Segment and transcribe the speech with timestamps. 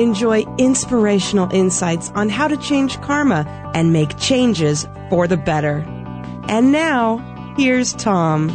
[0.00, 3.44] Enjoy inspirational insights on how to change karma
[3.74, 5.84] and make changes for the better.
[6.48, 8.48] And now, here's Tom.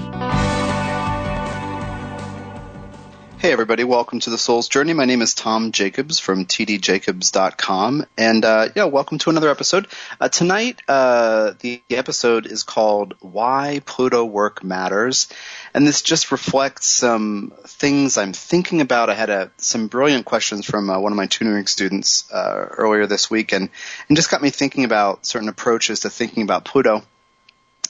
[3.38, 4.94] Hey everybody, welcome to the Soul's Journey.
[4.94, 9.86] My name is Tom Jacobs from tdjacobs.com, and uh, yeah, welcome to another episode.
[10.20, 15.28] Uh, tonight, uh, the episode is called "Why Pluto Work Matters,"
[15.76, 19.10] and this just reflects some things I'm thinking about.
[19.10, 23.08] I had a, some brilliant questions from uh, one of my tutoring students uh, earlier
[23.08, 23.70] this week, and
[24.08, 27.04] and just got me thinking about certain approaches to thinking about Pluto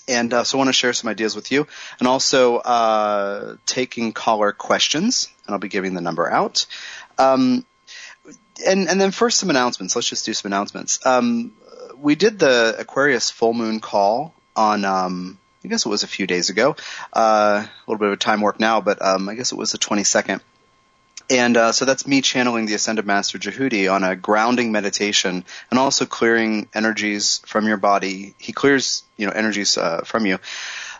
[0.07, 1.67] and uh, so I want to share some ideas with you,
[1.99, 6.65] and also uh, taking caller questions, and I'll be giving the number out.
[7.19, 7.65] Um,
[8.65, 9.95] and and then first some announcements.
[9.95, 11.05] Let's just do some announcements.
[11.05, 11.53] Um,
[11.97, 14.85] we did the Aquarius full moon call on.
[14.85, 16.75] Um, I guess it was a few days ago.
[17.11, 19.71] Uh, a little bit of a time warp now, but um, I guess it was
[19.71, 20.39] the 22nd.
[21.27, 25.79] And uh, so that's me channeling the Ascended Master Djehuti on a grounding meditation and
[25.79, 28.35] also clearing energies from your body.
[28.37, 30.37] He clears, you know, energies uh, from you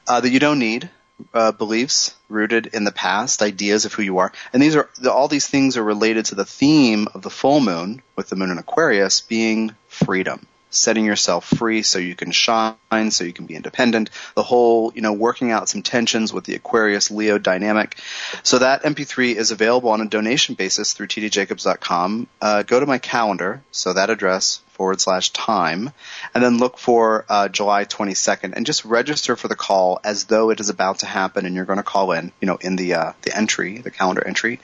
[0.07, 0.89] uh, that you don't need,
[1.31, 4.33] uh, beliefs rooted in the past, ideas of who you are.
[4.52, 8.02] And these are, all these things are related to the theme of the full moon
[8.16, 13.23] with the moon in Aquarius being freedom setting yourself free so you can shine, so
[13.23, 14.09] you can be independent.
[14.35, 17.97] The whole, you know, working out some tensions with the Aquarius Leo dynamic.
[18.43, 22.27] So that MP3 is available on a donation basis through tdjacobs.com.
[22.41, 25.91] Uh, go to my calendar, so that address forward slash time,
[26.33, 30.51] and then look for uh, July 22nd, and just register for the call as though
[30.51, 32.93] it is about to happen, and you're going to call in, you know, in the
[32.93, 34.59] uh, the entry, the calendar entry,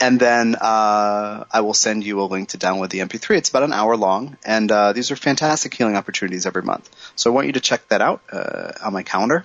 [0.00, 3.36] and then uh, I will send you a link to download the MP3.
[3.36, 6.88] It's about an hour long, and uh, these are fantastic healing opportunities every month.
[7.16, 9.44] So I want you to check that out uh, on my calendar.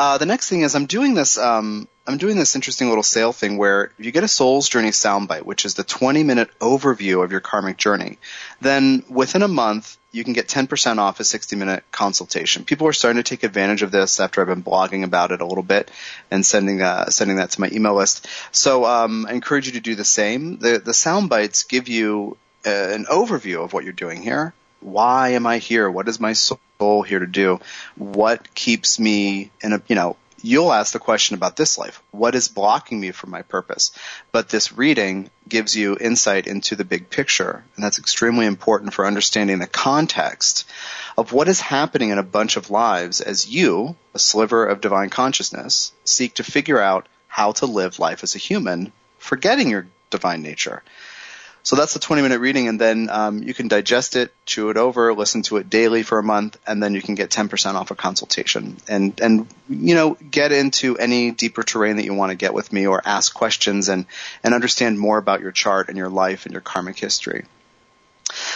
[0.00, 1.36] Uh, the next thing is I'm doing this.
[1.36, 4.92] Um, I'm doing this interesting little sale thing where if you get a Soul's Journey
[4.92, 8.16] soundbite, which is the 20 minute overview of your karmic journey.
[8.62, 12.64] Then within a month, you can get 10% off a 60 minute consultation.
[12.64, 15.46] People are starting to take advantage of this after I've been blogging about it a
[15.46, 15.90] little bit
[16.30, 18.26] and sending uh, sending that to my email list.
[18.52, 20.56] So um, I encourage you to do the same.
[20.56, 24.54] The the sound bites give you uh, an overview of what you're doing here.
[24.80, 25.90] Why am I here?
[25.90, 27.60] What is my soul here to do?
[27.96, 32.02] What keeps me in a you know you'll ask the question about this life.
[32.10, 33.92] What is blocking me from my purpose?
[34.32, 37.64] But this reading gives you insight into the big picture.
[37.76, 40.68] And that's extremely important for understanding the context
[41.16, 45.10] of what is happening in a bunch of lives as you, a sliver of divine
[45.10, 50.42] consciousness, seek to figure out how to live life as a human, forgetting your divine
[50.42, 50.82] nature.
[51.62, 54.76] So that's the 20 minute reading, and then um, you can digest it, chew it
[54.76, 57.90] over, listen to it daily for a month, and then you can get 10% off
[57.90, 58.78] a consultation.
[58.88, 62.72] And and you know get into any deeper terrain that you want to get with
[62.72, 64.06] me, or ask questions and
[64.42, 67.44] and understand more about your chart and your life and your karmic history.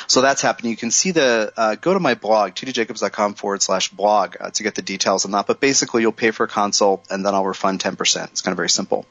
[0.06, 0.70] So that's happening.
[0.70, 4.62] You can see the, uh, go to my blog, tdjacobs.com forward slash blog uh, to
[4.62, 5.46] get the details on that.
[5.46, 8.24] But basically you'll pay for a consult and then I'll refund 10%.
[8.30, 9.06] It's kind of very simple.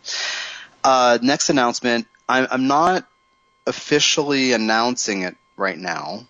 [0.83, 2.07] Uh, next announcement.
[2.27, 3.05] I'm, I'm not
[3.65, 6.25] officially announcing it right now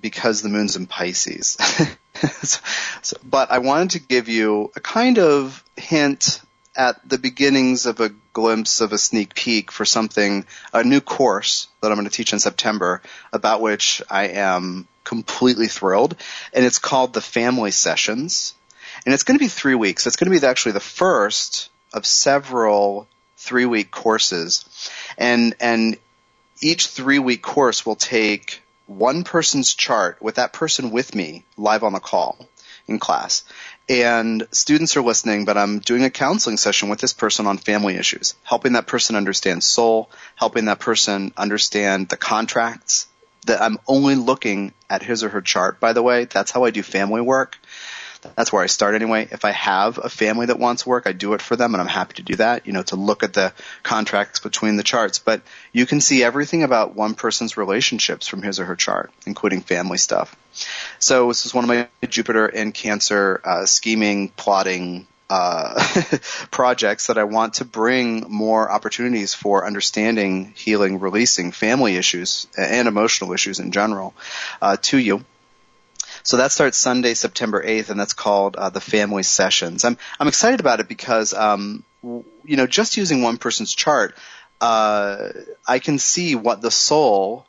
[0.00, 1.56] because the moon's in Pisces.
[2.42, 2.60] so,
[3.02, 6.40] so, but I wanted to give you a kind of hint
[6.76, 11.68] at the beginnings of a glimpse of a sneak peek for something, a new course
[11.80, 13.02] that I'm going to teach in September
[13.32, 16.16] about which I am completely thrilled.
[16.52, 18.54] And it's called the Family Sessions.
[19.04, 20.06] And it's going to be three weeks.
[20.06, 24.64] It's going to be actually the first of several three week courses.
[25.18, 25.96] And, and
[26.60, 31.84] each three week course will take one person's chart with that person with me live
[31.84, 32.48] on the call
[32.88, 33.44] in class.
[33.88, 37.96] And students are listening, but I'm doing a counseling session with this person on family
[37.96, 43.06] issues, helping that person understand soul, helping that person understand the contracts
[43.46, 46.26] that I'm only looking at his or her chart, by the way.
[46.26, 47.58] That's how I do family work.
[48.36, 49.28] That's where I start anyway.
[49.30, 51.88] If I have a family that wants work, I do it for them and I'm
[51.88, 53.52] happy to do that, you know, to look at the
[53.82, 55.18] contracts between the charts.
[55.18, 59.62] But you can see everything about one person's relationships from his or her chart, including
[59.62, 60.36] family stuff.
[60.98, 65.80] So this is one of my Jupiter and Cancer uh, scheming, plotting, uh,
[66.50, 72.88] projects that I want to bring more opportunities for understanding, healing, releasing family issues and
[72.88, 74.12] emotional issues in general
[74.60, 75.24] uh, to you.
[76.22, 79.84] So that starts Sunday, September 8th, and that's called uh, the Family Sessions.
[79.84, 84.16] I'm I'm excited about it because um, you know just using one person's chart,
[84.60, 85.28] uh,
[85.66, 87.46] I can see what the soul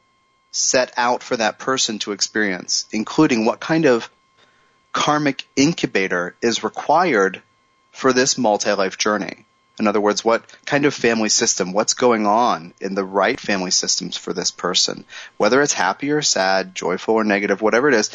[0.52, 4.10] set out for that person to experience, including what kind of
[4.94, 7.42] karmic incubator is required
[7.92, 9.46] for this multi-life journey.
[9.80, 13.72] In other words, what kind of family system, what's going on in the right family
[13.72, 15.06] systems for this person,
[15.38, 18.12] whether it's happy or sad, joyful or negative, whatever it is,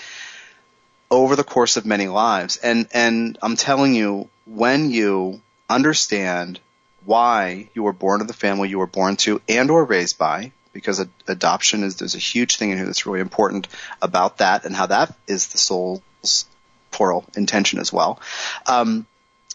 [1.11, 2.56] over the course of many lives.
[2.56, 6.61] And, and I'm telling you, when you understand
[7.05, 10.53] why you were born to the family you were born to and or raised by,
[10.73, 13.69] because adoption is, there's a huge thing in here that's really important
[14.03, 16.47] about that and how that is the soul's
[16.91, 18.20] plural intention as well.
[18.67, 19.06] Um,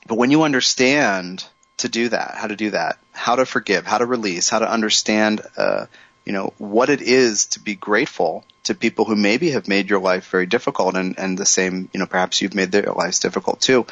[0.08, 1.46] but when you understand
[1.78, 4.72] to do that, how to do that, how to forgive, how to release, how to
[4.72, 5.86] understand, uh,
[6.26, 10.00] you know, what it is to be grateful to people who maybe have made your
[10.00, 13.60] life very difficult and, and the same, you know, perhaps you've made their lives difficult
[13.60, 13.86] too.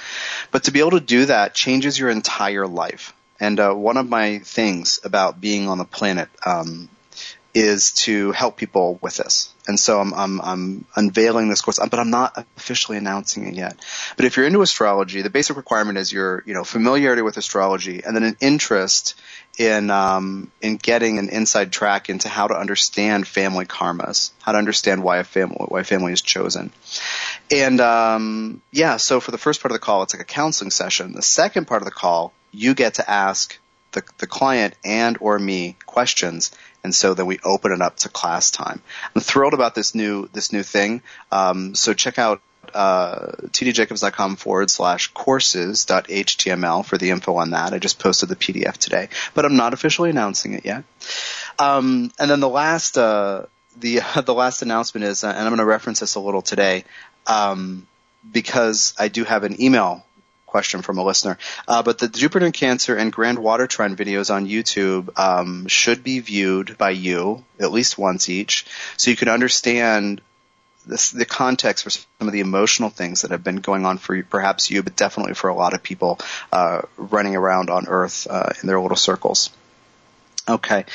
[0.51, 3.13] But to be able to do that changes your entire life.
[3.39, 6.89] And uh, one of my things about being on the planet um,
[7.53, 9.53] is to help people with this.
[9.69, 13.77] And so I'm, I'm, I'm, unveiling this course, but I'm not officially announcing it yet.
[14.17, 18.01] But if you're into astrology, the basic requirement is your, you know, familiarity with astrology
[18.03, 19.13] and then an interest
[19.59, 24.57] in, um, in getting an inside track into how to understand family karmas, how to
[24.57, 26.71] understand why a family, why family is chosen.
[27.51, 30.71] And, um, yeah, so for the first part of the call, it's like a counseling
[30.71, 31.13] session.
[31.13, 33.55] The second part of the call, you get to ask
[33.91, 36.51] the, the client and or me questions
[36.83, 38.81] and so then we open it up to class time.
[39.15, 41.01] I'm thrilled about this new this new thing.
[41.31, 42.41] Um, so check out
[42.73, 47.73] uh, tdjacobs.com forward slash courses.html for the info on that.
[47.73, 50.83] I just posted the PDF today, but I'm not officially announcing it yet.
[51.57, 53.45] Um, and then the last uh,
[53.77, 56.85] the the last announcement is, uh, and I'm going to reference this a little today,
[57.27, 57.87] um,
[58.29, 60.05] because I do have an email
[60.49, 61.37] question from a listener.
[61.67, 66.03] Uh, but the Jupiter and Cancer and Grand Water Trine videos on YouTube um, should
[66.03, 68.65] be viewed by you at least once each,
[68.97, 70.21] so you can understand
[70.85, 74.15] this, the context for some of the emotional things that have been going on for
[74.15, 76.19] you, perhaps you, but definitely for a lot of people
[76.51, 79.51] uh, running around on Earth uh, in their little circles.
[80.47, 80.85] Okay,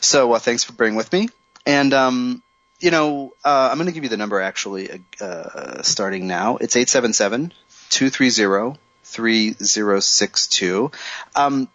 [0.00, 1.28] so uh, thanks for being with me,
[1.64, 2.42] and um,
[2.80, 6.58] you know, uh, I'm going to give you the number actually, uh, starting now.
[6.58, 7.52] It's 877
[7.90, 8.78] 230
[9.10, 10.90] 3062.
[11.36, 11.68] Um,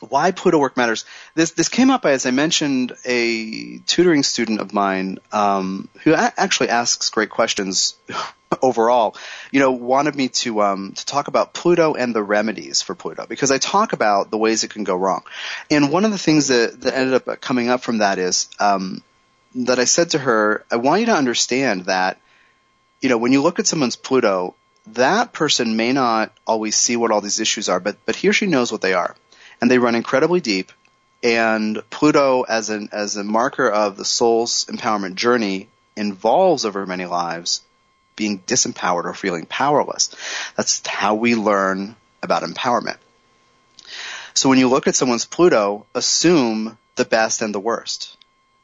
[0.00, 1.04] why Pluto work matters.
[1.34, 6.32] This this came up as I mentioned a tutoring student of mine um, who a-
[6.36, 7.94] actually asks great questions
[8.62, 9.16] overall.
[9.50, 13.26] You know, wanted me to um, to talk about Pluto and the remedies for Pluto
[13.26, 15.22] because I talk about the ways it can go wrong.
[15.70, 19.02] And one of the things that that ended up coming up from that is um,
[19.54, 22.20] that I said to her, I want you to understand that
[23.00, 24.54] you know when you look at someone's Pluto,
[24.88, 28.32] that person may not always see what all these issues are, but, but he or
[28.32, 29.16] she knows what they are.
[29.60, 30.72] And they run incredibly deep.
[31.22, 37.06] And Pluto, as an, as a marker of the soul's empowerment journey, involves over many
[37.06, 37.62] lives
[38.16, 40.14] being disempowered or feeling powerless.
[40.56, 42.98] That's how we learn about empowerment.
[44.34, 48.16] So when you look at someone's Pluto, assume the best and the worst.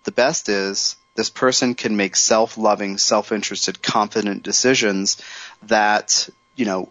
[0.05, 5.21] The best is this person can make self-loving, self-interested, confident decisions
[5.65, 6.91] that, you know,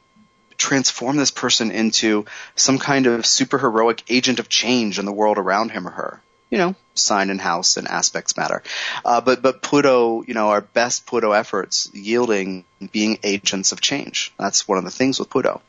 [0.55, 5.71] transform this person into some kind of superheroic agent of change in the world around
[5.71, 8.63] him or her you know, sign and house and aspects matter.
[9.05, 14.33] Uh, but but Pluto, you know, our best Pluto efforts yielding being agents of change.
[14.37, 15.61] That's one of the things with Pluto.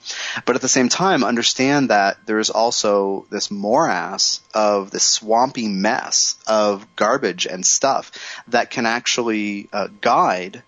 [0.47, 5.69] But at the same time, understand that there is also this morass of this swampy
[5.69, 8.13] mess of garbage and stuff
[8.49, 10.63] that can actually uh, guide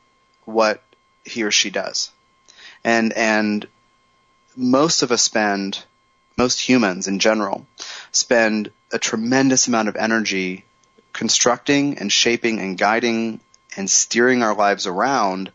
[0.44, 0.82] what
[1.24, 2.10] he or she does.
[2.84, 3.66] And and
[4.56, 5.82] most of us spend
[6.36, 7.66] most humans in general
[8.10, 10.64] spend a tremendous amount of energy
[11.12, 13.40] constructing and shaping and guiding
[13.76, 15.50] and steering our lives around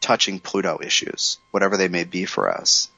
[0.00, 2.88] touching Pluto issues, whatever they may be for us.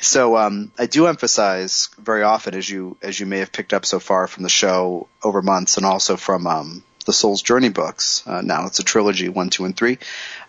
[0.00, 3.86] So um, I do emphasize very often, as you as you may have picked up
[3.86, 8.26] so far from the show over months, and also from um, the Soul's Journey books.
[8.26, 9.98] Uh, now it's a trilogy, one, two, and three.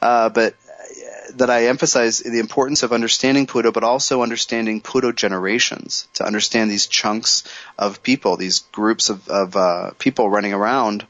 [0.01, 0.55] Uh, but
[1.36, 6.72] that I emphasize the importance of understanding Pluto, but also understanding Pluto generations to understand
[6.72, 7.44] these chunks
[7.77, 11.06] of people, these groups of, of uh, people running around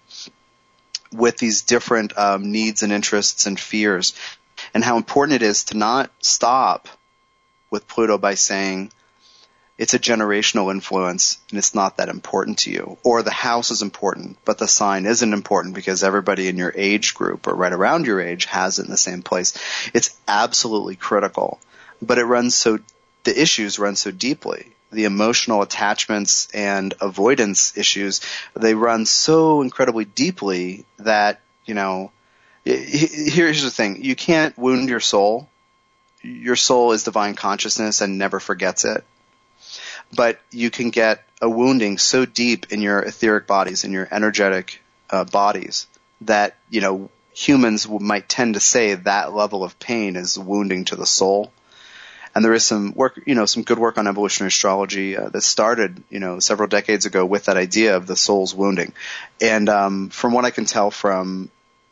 [1.11, 4.13] with these different um, needs and interests and fears,
[4.73, 6.87] and how important it is to not stop
[7.69, 8.91] with Pluto by saying
[9.77, 12.97] it's a generational influence and it's not that important to you.
[13.03, 17.13] Or the house is important, but the sign isn't important because everybody in your age
[17.13, 19.53] group or right around your age has it in the same place.
[19.93, 21.59] It's absolutely critical.
[22.01, 22.79] But it runs so,
[23.25, 24.71] the issues run so deeply.
[24.91, 28.21] The emotional attachments and avoidance issues,
[28.53, 32.11] they run so incredibly deeply that, you know,
[32.63, 34.03] here's the thing.
[34.05, 35.49] You can't wound your soul.
[36.21, 39.03] Your soul is divine consciousness and never forgets it
[40.13, 44.81] but you can get a wounding so deep in your etheric bodies, in your energetic
[45.09, 45.87] uh, bodies,
[46.21, 50.95] that you know humans might tend to say that level of pain is wounding to
[50.95, 51.51] the soul.
[52.33, 55.41] And there is some work, you know, some good work on evolutionary astrology uh, that
[55.41, 58.93] started, you know, several decades ago with that idea of the soul's wounding.
[59.39, 61.49] And um, from what I can tell from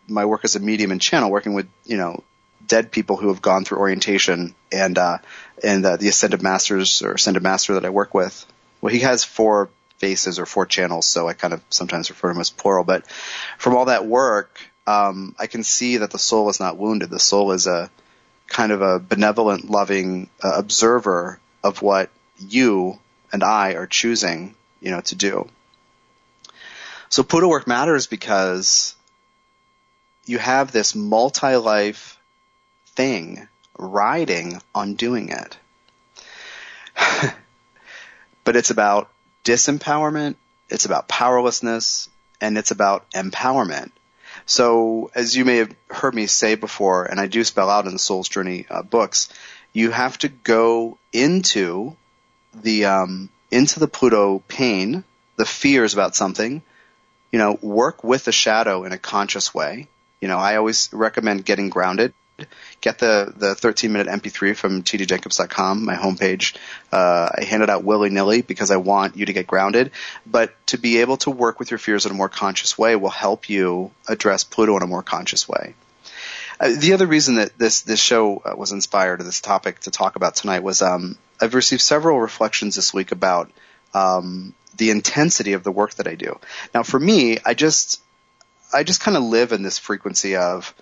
[0.07, 2.23] my work as a medium and channel, working with, you know,
[2.67, 5.17] dead people who have gone through orientation and uh,
[5.61, 8.45] and uh, the ascended masters or ascended master that I work with.
[8.81, 12.35] Well, he has four faces or four channels, so I kind of sometimes refer to
[12.35, 12.83] him as plural.
[12.83, 13.05] But
[13.57, 17.09] from all that work, um, I can see that the soul is not wounded.
[17.09, 17.89] The soul is a
[18.47, 22.99] kind of a benevolent, loving uh, observer of what you
[23.31, 25.49] and I are choosing, you know, to do.
[27.09, 28.95] So Pluto work matters because
[30.25, 32.17] you have this multi-life
[32.87, 35.57] thing riding on doing it.
[38.43, 39.09] but it's about
[39.43, 40.35] disempowerment,
[40.69, 42.09] it's about powerlessness,
[42.41, 43.91] and it's about empowerment.
[44.45, 47.93] So, as you may have heard me say before, and I do spell out in
[47.93, 49.29] the Soul's Journey uh, books,
[49.71, 51.95] you have to go into
[52.53, 55.03] the um, into the Pluto pain,
[55.37, 56.61] the fears about something.
[57.31, 59.87] You know, work with the shadow in a conscious way.
[60.21, 62.13] You know, I always recommend getting grounded
[62.81, 66.55] get the, the 13 minute MP3 from tdjacobs.com, my homepage.
[66.91, 69.91] Uh, I hand it out willy nilly because I want you to get grounded.
[70.25, 73.09] But to be able to work with your fears in a more conscious way will
[73.09, 75.75] help you address Pluto in a more conscious way.
[76.59, 79.91] Uh, the other reason that this this show uh, was inspired to this topic to
[79.91, 83.51] talk about tonight was um, I've received several reflections this week about
[83.93, 86.39] um, the intensity of the work that I do.
[86.73, 88.01] Now, for me, I just
[88.71, 90.73] I just kind of live in this frequency of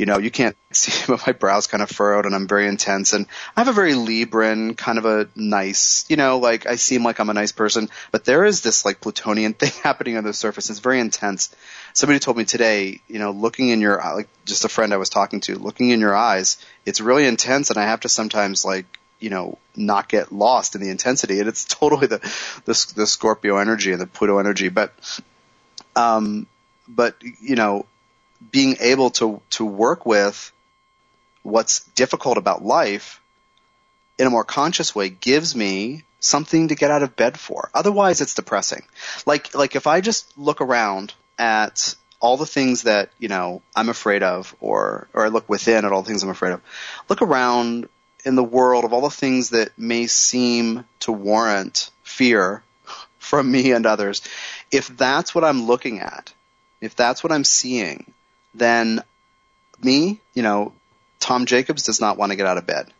[0.00, 3.12] you know, you can't see, but my brow's kind of furrowed and I'm very intense
[3.12, 7.04] and I have a very Libran kind of a nice, you know, like I seem
[7.04, 10.32] like I'm a nice person, but there is this like plutonian thing happening on the
[10.32, 10.70] surface.
[10.70, 11.54] It's very intense.
[11.92, 15.10] Somebody told me today, you know, looking in your, like just a friend I was
[15.10, 18.86] talking to, looking in your eyes, it's really intense and I have to sometimes like,
[19.18, 21.40] you know, not get lost in the intensity.
[21.40, 22.18] And it's totally the,
[22.64, 24.70] the, the Scorpio energy and the Pluto energy.
[24.70, 24.94] But,
[25.94, 26.46] um,
[26.88, 27.84] but, you know,
[28.50, 30.52] being able to to work with
[31.42, 33.20] what's difficult about life
[34.18, 37.70] in a more conscious way gives me something to get out of bed for.
[37.72, 38.82] Otherwise, it's depressing.
[39.26, 43.88] Like like if I just look around at all the things that you know I'm
[43.88, 46.62] afraid of, or or I look within at all the things I'm afraid of.
[47.08, 47.88] Look around
[48.24, 52.62] in the world of all the things that may seem to warrant fear
[53.18, 54.22] from me and others.
[54.70, 56.32] If that's what I'm looking at,
[56.80, 58.12] if that's what I'm seeing,
[58.54, 59.02] then
[59.82, 60.72] me, you know,
[61.18, 62.92] Tom Jacobs does not want to get out of bed.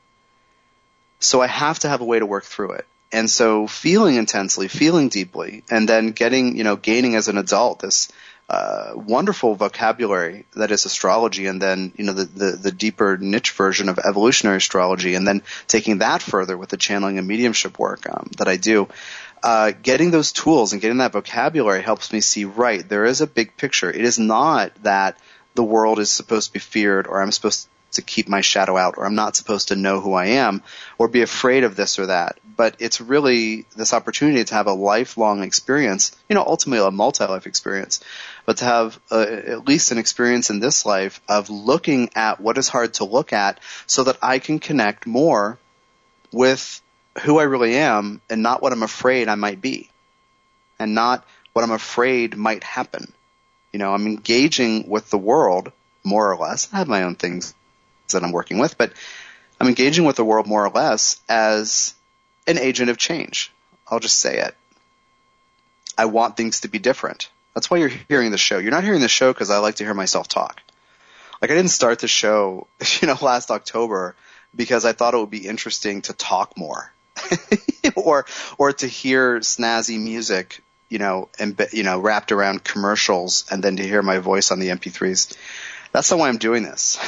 [1.19, 2.87] So I have to have a way to work through it.
[3.13, 7.81] And so feeling intensely, feeling deeply, and then getting, you know, gaining as an adult
[7.81, 8.11] this
[8.51, 13.53] uh, wonderful vocabulary that is astrology, and then you know the, the, the deeper niche
[13.53, 18.09] version of evolutionary astrology, and then taking that further with the channeling and mediumship work
[18.11, 18.89] um, that I do.
[19.43, 22.87] Uh, getting those tools and getting that vocabulary helps me see right.
[22.87, 23.89] There is a big picture.
[23.89, 25.17] It is not that
[25.55, 28.95] the world is supposed to be feared or I'm supposed to keep my shadow out
[28.97, 30.63] or I'm not supposed to know who I am
[30.99, 32.39] or be afraid of this or that.
[32.57, 37.47] But it's really this opportunity to have a lifelong experience, you know, ultimately a multi-life
[37.47, 38.01] experience,
[38.47, 42.59] but to have uh, at least an experience in this life of looking at what
[42.59, 45.59] is hard to look at so that I can connect more
[46.33, 46.81] with
[47.23, 49.91] who I really am and not what I'm afraid I might be
[50.79, 53.13] and not what I'm afraid might happen.
[53.73, 55.73] You know, I'm engaging with the world
[56.05, 56.69] more or less.
[56.73, 57.55] I have my own things
[58.11, 58.93] that I'm working with, but
[59.61, 61.95] I'm engaging with the world more or less as
[62.47, 63.53] an agent of change.
[63.89, 64.57] I'll just say it.
[65.97, 67.29] I want things to be different.
[67.55, 68.59] That's why you're hearing the show.
[68.59, 70.61] You're not hearing the show because I like to hear myself talk.
[71.43, 72.67] Like I didn't start the show,
[73.01, 74.15] you know, last October
[74.55, 76.93] because I thought it would be interesting to talk more.
[77.97, 78.25] or
[78.57, 83.77] or to hear snazzy music you know, and you know, wrapped around commercials, and then
[83.77, 85.35] to hear my voice on the MP3s.
[85.93, 86.99] That's not why I'm doing this.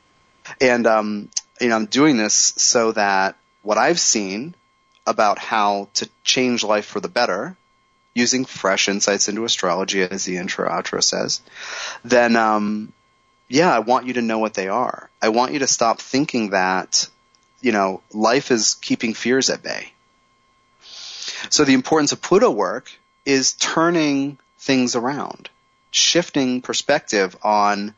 [0.60, 4.54] and um, you know, I'm doing this so that what I've seen
[5.06, 7.56] about how to change life for the better
[8.14, 11.40] using fresh insights into astrology, as the intro outro says,
[12.04, 12.92] then um,
[13.48, 15.08] yeah, I want you to know what they are.
[15.22, 17.08] I want you to stop thinking that
[17.60, 19.92] you know life is keeping fears at bay.
[21.48, 22.90] So the importance of Pluto work
[23.24, 25.48] is turning things around,
[25.90, 27.94] shifting perspective on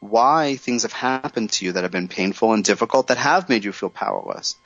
[0.00, 3.64] why things have happened to you that have been painful and difficult that have made
[3.64, 4.56] you feel powerless.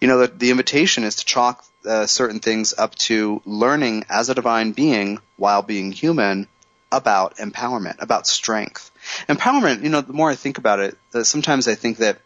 [0.00, 4.28] You know, the, the invitation is to chalk uh, certain things up to learning as
[4.28, 6.48] a divine being while being human
[6.92, 8.90] about empowerment, about strength.
[9.28, 12.18] Empowerment, you know, the more I think about it, uh, sometimes I think that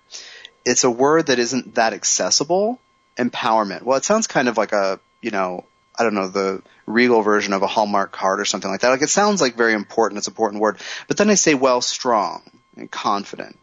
[0.64, 2.78] it's a word that isn't that accessible.
[3.16, 3.82] Empowerment.
[3.82, 5.64] Well, it sounds kind of like a, you know,
[5.98, 8.88] I don't know, the regal version of a Hallmark card or something like that.
[8.88, 10.18] Like it sounds like very important.
[10.18, 10.78] It's an important word.
[11.08, 12.42] But then I say, well, strong
[12.76, 13.56] and confident.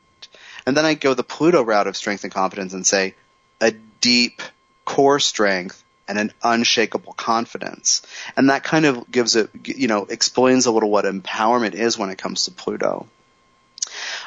[0.66, 3.16] And then I go the Pluto route of strength and confidence and say
[3.62, 4.42] a deep
[4.86, 8.02] core strength and an unshakable confidence.
[8.36, 12.10] And that kind of gives it, you know, explains a little what empowerment is when
[12.10, 13.08] it comes to Pluto.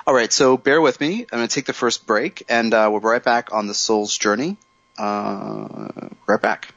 [0.06, 1.26] All right, so bear with me.
[1.30, 3.74] I'm going to take the first break, and uh, we'll be right back on the
[3.74, 4.56] soul's journey.
[4.98, 6.72] Uh, right back.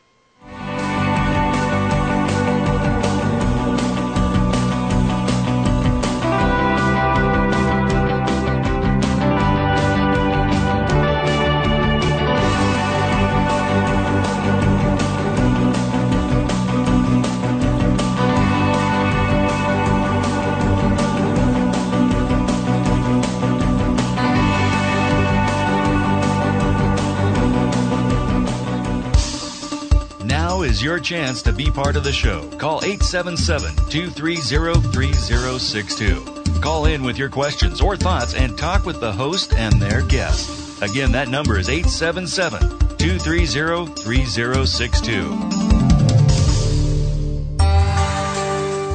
[30.84, 32.42] Your chance to be part of the show.
[32.58, 36.60] Call 877 230 3062.
[36.60, 40.82] Call in with your questions or thoughts and talk with the host and their guest.
[40.82, 42.60] Again, that number is 877
[42.98, 45.30] 230 3062.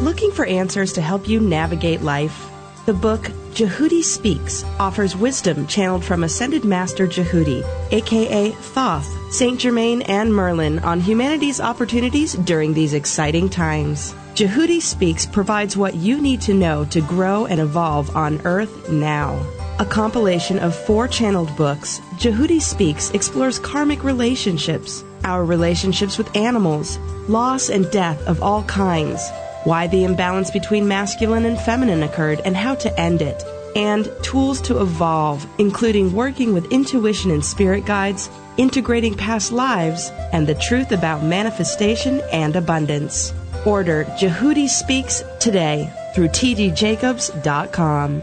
[0.05, 2.51] Looking for answers to help you navigate life?
[2.85, 3.23] The book
[3.55, 10.79] Djehuti Speaks offers wisdom channeled from Ascended Master Djehuti, aka Thoth, Saint Germain, and Merlin
[10.81, 14.15] on humanity's opportunities during these exciting times.
[14.35, 19.39] Djehuti Speaks provides what you need to know to grow and evolve on Earth now.
[19.79, 26.99] A compilation of four channeled books, Djehuti Speaks explores karmic relationships, our relationships with animals,
[27.29, 29.21] loss and death of all kinds
[29.65, 33.43] why the imbalance between masculine and feminine occurred and how to end it,
[33.77, 40.47] and tools to evolve, including working with intuition and spirit guides, integrating past lives, and
[40.47, 43.33] the truth about manifestation and abundance.
[43.65, 48.23] Order Djehuti Speaks today through tdjacobs.com.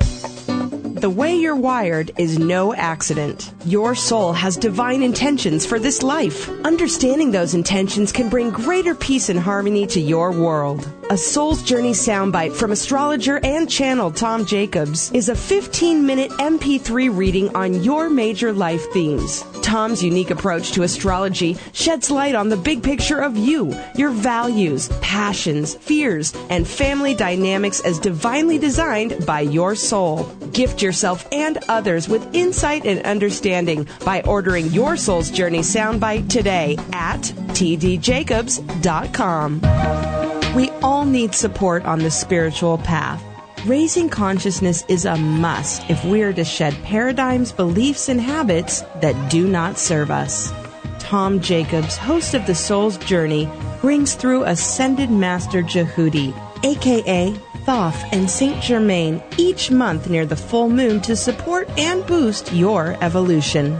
[0.95, 3.53] The way you're wired is no accident.
[3.65, 6.49] Your soul has divine intentions for this life.
[6.63, 10.89] Understanding those intentions can bring greater peace and harmony to your world.
[11.11, 17.15] A Soul's Journey soundbite from astrologer and channel Tom Jacobs is a 15 minute MP3
[17.15, 19.43] reading on your major life themes.
[19.61, 24.89] Tom's unique approach to astrology sheds light on the big picture of you, your values,
[25.01, 30.23] passions, fears, and family dynamics as divinely designed by your soul.
[30.53, 36.77] Gift yourself and others with insight and understanding by ordering your Soul's Journey soundbite today
[36.93, 37.21] at
[37.53, 40.34] tdjacobs.com.
[40.55, 43.21] We all need support on the spiritual path.
[43.65, 49.29] Raising consciousness is a must if we are to shed paradigms, beliefs, and habits that
[49.29, 50.53] do not serve us.
[50.97, 53.49] Tom Jacobs, host of The Soul's Journey,
[53.81, 57.33] brings through Ascended Master Djehuti, aka
[57.65, 62.95] Thoth and Saint Germain, each month near the full moon to support and boost your
[63.01, 63.75] evolution.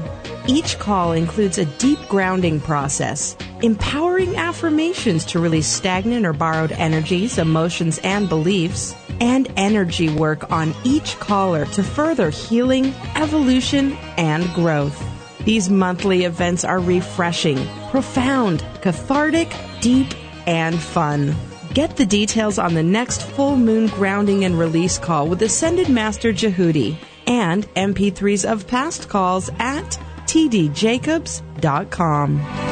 [0.48, 7.38] Each call includes a deep grounding process, empowering affirmations to release stagnant or borrowed energies,
[7.38, 15.04] emotions, and beliefs, and energy work on each caller to further healing, evolution, and growth.
[15.46, 20.08] These monthly events are refreshing, profound, cathartic, deep,
[20.48, 21.36] and fun.
[21.76, 26.32] Get the details on the next full moon grounding and release call with Ascended Master
[26.32, 26.96] Djehuti
[27.28, 32.65] and MP3s of past calls at tdjacobs.com.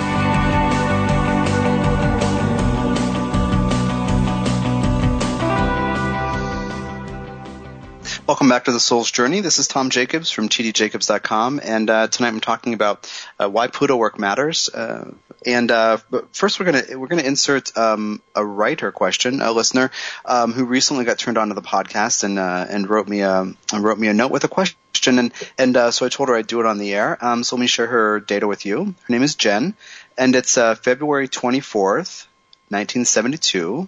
[8.43, 9.39] Welcome back to the Soul's Journey.
[9.39, 13.95] This is Tom Jacobs from tdjacobs.com, and uh, tonight I'm talking about uh, why Pluto
[13.95, 14.67] work matters.
[14.67, 15.13] Uh,
[15.45, 15.99] and uh,
[16.33, 19.91] first, we're gonna we're gonna insert um, a writer question, a listener
[20.25, 23.45] um, who recently got turned on to the podcast and uh, and wrote me a
[23.73, 26.45] wrote me a note with a question and and uh, so I told her I'd
[26.45, 27.17] do it on the air.
[27.23, 28.83] Um, so let me share her data with you.
[28.83, 29.73] Her name is Jen,
[30.17, 32.27] and it's February 24th,
[32.67, 33.87] 1972,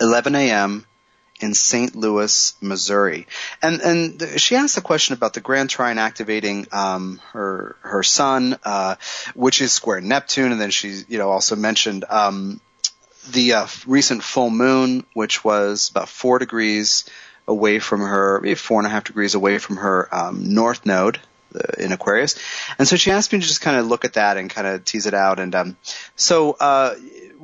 [0.00, 0.86] 11 a.m.
[1.40, 1.96] in St.
[1.96, 3.26] Louis, Missouri.
[3.60, 8.56] And and she asked a question about the Grand Trine activating um, her her sun,
[8.64, 8.96] uh,
[9.34, 12.04] which is square Neptune, and then she you know also mentioned.
[12.08, 12.60] Um,
[13.30, 17.08] the uh, recent full moon, which was about four degrees
[17.48, 21.18] away from her, maybe four and a half degrees away from her um, north node
[21.54, 22.38] uh, in Aquarius.
[22.78, 24.84] And so she asked me to just kind of look at that and kind of
[24.84, 25.40] tease it out.
[25.40, 25.76] And um,
[26.16, 26.94] so uh,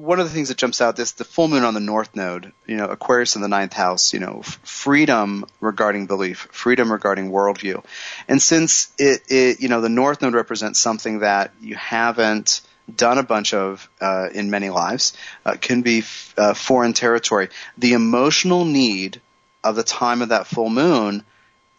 [0.00, 2.52] one of the things that jumps out this the full moon on the north node,
[2.66, 7.84] you know, Aquarius in the ninth house, you know, freedom regarding belief, freedom regarding worldview.
[8.26, 12.62] And since it, it, you know, the north node represents something that you haven't
[12.94, 17.48] done a bunch of uh, in many lives, uh, can be f- uh, foreign territory.
[17.78, 19.20] The emotional need
[19.62, 21.24] of the time of that full moon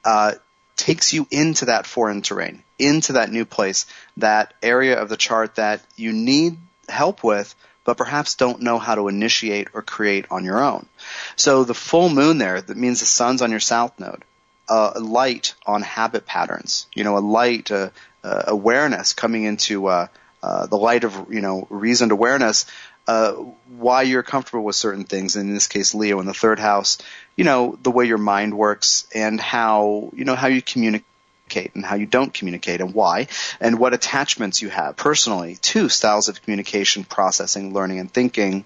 [0.06, 0.34] uh,
[0.76, 5.56] takes you into that foreign terrain, into that new place, that area of the chart
[5.56, 6.58] that you need
[6.88, 7.56] help with,
[7.92, 10.86] but perhaps don't know how to initiate or create on your own.
[11.36, 14.24] So the full moon there, that means the sun's on your south node.
[14.70, 17.90] Uh, light on habit patterns, you know, a light, uh,
[18.24, 20.08] uh, awareness coming into uh,
[20.42, 22.66] uh, the light of you know reasoned awareness
[23.08, 23.34] uh,
[23.68, 25.36] why you're comfortable with certain things.
[25.36, 26.98] And in this case, Leo in the third house,
[27.36, 31.06] you know, the way your mind works and how, you know, how you communicate
[31.56, 33.28] and how you don't communicate and why
[33.60, 38.66] and what attachments you have personally to styles of communication, processing, learning, and thinking.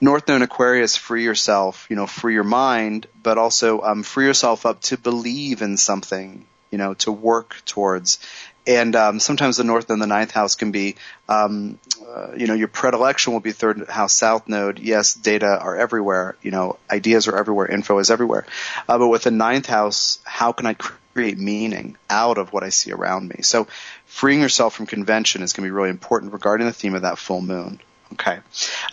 [0.00, 4.66] North Node Aquarius, free yourself, you know, free your mind, but also um, free yourself
[4.66, 8.18] up to believe in something, you know, to work towards
[8.66, 10.96] and um, sometimes the north and the ninth house can be,
[11.28, 14.78] um, uh, you know, your predilection will be third house south node.
[14.78, 16.36] Yes, data are everywhere.
[16.42, 17.66] You know, ideas are everywhere.
[17.66, 18.46] Info is everywhere.
[18.88, 22.70] Uh, but with the ninth house, how can I create meaning out of what I
[22.70, 23.42] see around me?
[23.42, 23.66] So,
[24.06, 27.18] freeing yourself from convention is going to be really important regarding the theme of that
[27.18, 27.80] full moon.
[28.12, 28.38] Okay.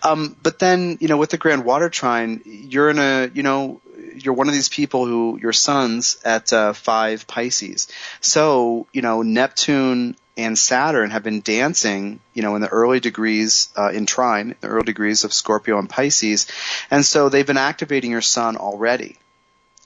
[0.03, 3.81] Um, but then, you know, with the Grand Water Trine, you're in a, you know,
[4.15, 7.87] you're one of these people who your sun's at uh, five Pisces.
[8.19, 13.69] So you know Neptune and Saturn have been dancing, you know, in the early degrees
[13.77, 16.47] uh, in trine, the early degrees of Scorpio and Pisces,
[16.89, 19.17] and so they've been activating your sun already.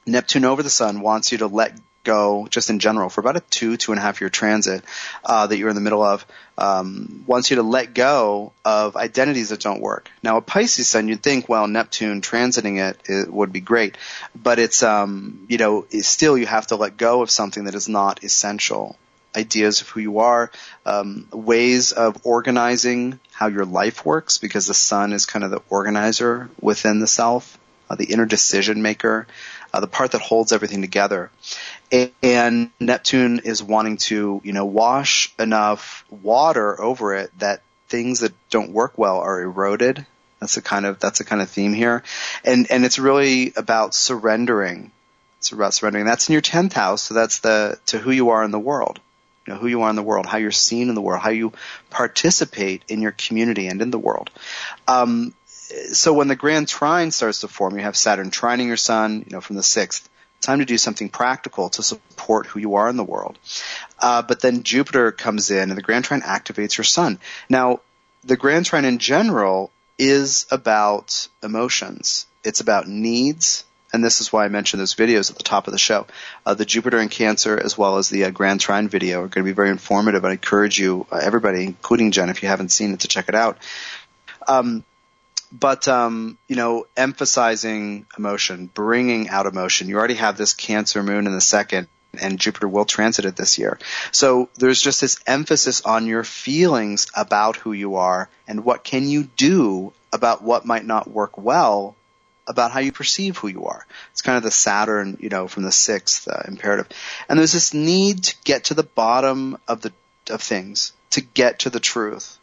[0.06, 1.74] Neptune over the sun wants you to let
[2.06, 4.84] go, just in general, for about a two, two and a half year transit
[5.26, 6.26] uh, that you're in the middle of,
[6.58, 10.10] um, wants you to let go of identities that don't work.
[10.24, 13.98] Now, a Pisces sun, you'd think, well, Neptune transiting it, it would be great,
[14.34, 17.90] but it's, um, you know, still you have to let go of something that is
[17.90, 18.96] not essential.
[19.36, 20.50] Ideas of who you are,
[20.86, 25.62] um, ways of organizing how your life works, because the sun is kind of the
[25.70, 27.58] organizer within the self,
[27.90, 29.28] uh, the inner decision maker,
[29.74, 31.30] uh, the part that holds everything together
[31.92, 38.34] and Neptune is wanting to, you know, wash enough water over it that things that
[38.50, 40.06] don't work well are eroded.
[40.40, 42.04] That's a kind of that's a kind of theme here,
[42.44, 44.92] and and it's really about surrendering.
[45.40, 46.06] It's about surrendering.
[46.06, 49.00] That's in your tenth house, so that's the to who you are in the world.
[49.48, 51.30] You know who you are in the world, how you're seen in the world, how
[51.30, 51.54] you
[51.90, 54.30] participate in your community and in the world.
[54.88, 55.34] Um,
[55.94, 59.32] so when the grand trine starts to form, you have Saturn trining your sun, you
[59.32, 60.10] know, from the sixth
[60.46, 63.38] time to do something practical to support who you are in the world.
[64.00, 67.20] Uh, but then Jupiter comes in and the Grand Trine activates your sun.
[67.50, 67.82] Now,
[68.24, 72.26] the Grand Trine in general is about emotions.
[72.44, 73.66] It's about needs.
[73.94, 76.06] And this is why I mentioned those videos at the top of the show.
[76.46, 79.46] Uh, the Jupiter and Cancer, as well as the uh, Grand Trine video, are going
[79.46, 80.26] to be very informative.
[80.26, 83.36] I encourage you, uh, everybody, including Jen, if you haven't seen it, to check it
[83.36, 83.58] out.
[84.48, 84.84] Um,
[85.52, 89.90] but um, you know, emphasizing emotion, bringing out emotion.
[89.90, 91.88] You already have this Cancer moon in the second,
[92.20, 93.80] and Jupiter will transit it this year.
[94.12, 99.08] So there's just this emphasis on your feelings about who you are and what can
[99.08, 101.96] you do about what might not work well
[102.48, 103.86] about how you perceive who you are.
[104.12, 106.88] It's kind of the Saturn, you know, from the sixth uh, imperative.
[107.28, 109.92] And there's this need to get to the bottom of the
[110.30, 112.40] of things, to get to the truth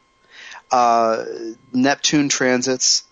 [0.73, 1.25] uh,
[1.73, 3.05] Neptune transits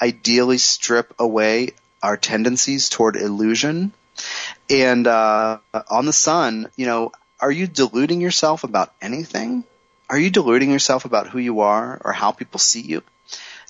[0.00, 1.70] ideally strip away
[2.02, 3.92] our tendencies toward illusion.
[4.68, 9.64] And uh, on the sun, you know, are you deluding yourself about anything?
[10.08, 13.02] Are you deluding yourself about who you are or how people see you?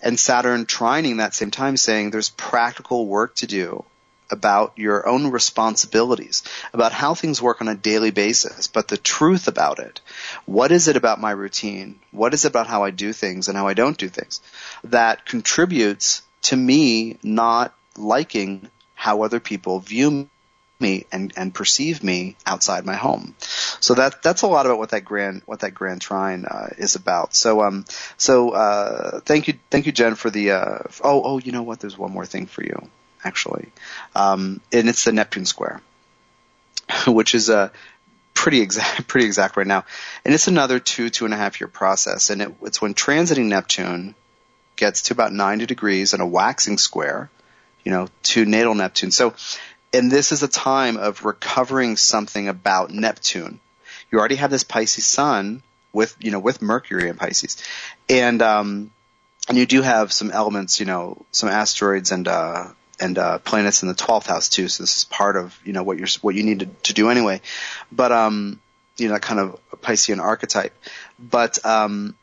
[0.02, 3.84] And Saturn trining that same time saying there's practical work to do
[4.30, 9.48] about your own responsibilities, about how things work on a daily basis, but the truth
[9.48, 10.00] about it.
[10.46, 12.00] What is it about my routine?
[12.10, 14.40] What is it about how I do things and how I don't do things
[14.84, 20.28] that contributes to me not liking how other people view
[20.78, 23.34] me and, and perceive me outside my home.
[23.80, 26.96] So that that's a lot about what that grand what that grand trine uh, is
[26.96, 27.34] about.
[27.34, 27.84] So um
[28.18, 31.80] so uh, thank you thank you Jen for the uh, oh oh you know what
[31.80, 32.88] there's one more thing for you
[33.24, 33.70] actually
[34.14, 35.80] um, and it's the Neptune square
[37.06, 37.72] which is a
[38.34, 39.84] pretty exact pretty exact right now
[40.24, 43.46] and it's another two two and a half year process and it, it's when transiting
[43.46, 44.14] Neptune
[44.76, 47.30] gets to about 90 degrees in a waxing square
[47.84, 49.34] you know to natal Neptune so
[49.96, 53.60] and this is a time of recovering something about Neptune.
[54.10, 57.56] You already have this Pisces sun with, you know, with Mercury in Pisces.
[58.08, 58.90] And, um,
[59.48, 62.68] and you do have some elements, you know, some asteroids and, uh,
[63.00, 64.68] and, uh, planets in the 12th house too.
[64.68, 67.10] So this is part of, you know, what you're, what you need to, to do
[67.10, 67.40] anyway.
[67.92, 68.60] But, um,
[68.96, 70.72] you know, kind of Piscean archetype.
[71.18, 72.14] But, um,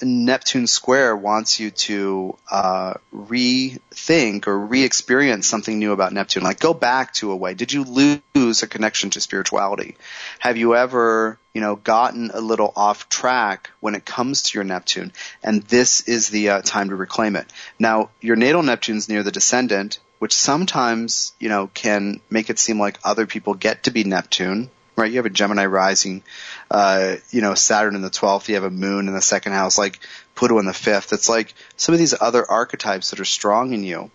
[0.00, 6.42] Neptune Square wants you to uh, rethink or re-experience something new about Neptune.
[6.42, 7.54] Like go back to a way.
[7.54, 9.96] Did you lose a connection to spirituality?
[10.38, 14.64] Have you ever, you know, gotten a little off track when it comes to your
[14.64, 15.12] Neptune?
[15.42, 17.46] And this is the uh, time to reclaim it.
[17.78, 22.78] Now, your natal Neptune's near the descendant, which sometimes, you know, can make it seem
[22.78, 25.10] like other people get to be Neptune right?
[25.10, 26.22] You have a Gemini rising,
[26.70, 29.78] uh, you know, Saturn in the 12th, you have a moon in the second house,
[29.78, 30.00] like
[30.34, 31.12] Pluto in the fifth.
[31.12, 34.10] It's like some of these other archetypes that are strong in you,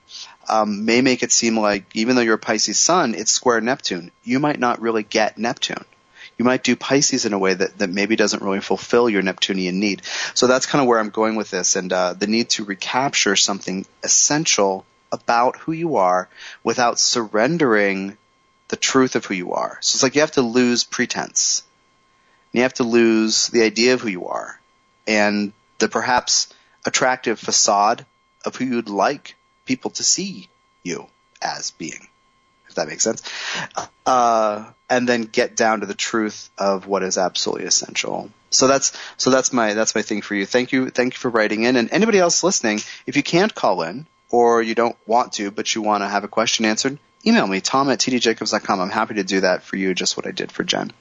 [0.49, 4.11] um, may make it seem like even though you're a Pisces sun, it's square Neptune.
[4.23, 5.85] You might not really get Neptune.
[6.37, 9.79] You might do Pisces in a way that, that maybe doesn't really fulfill your Neptunian
[9.79, 10.01] need.
[10.33, 13.35] So that's kind of where I'm going with this and, uh, the need to recapture
[13.35, 16.27] something essential about who you are
[16.63, 18.17] without surrendering
[18.73, 19.77] the truth of who you are.
[19.81, 21.61] So it's like you have to lose pretense.
[22.53, 24.59] You have to lose the idea of who you are
[25.05, 26.51] and the perhaps
[26.83, 28.03] attractive facade
[28.43, 30.49] of who you'd like people to see
[30.81, 31.05] you
[31.39, 32.07] as being,
[32.67, 33.21] if that makes sense.
[34.07, 38.31] Uh, and then get down to the truth of what is absolutely essential.
[38.49, 40.47] So that's so that's my that's my thing for you.
[40.47, 41.75] Thank you thank you for writing in.
[41.75, 45.75] And anybody else listening, if you can't call in or you don't want to, but
[45.75, 48.79] you want to have a question answered, email me, tom at tdjacobs.com.
[48.79, 50.91] I'm happy to do that for you, just what I did for Jen.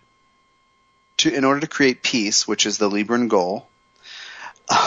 [1.18, 3.68] to in order to create peace, which is the Libran goal,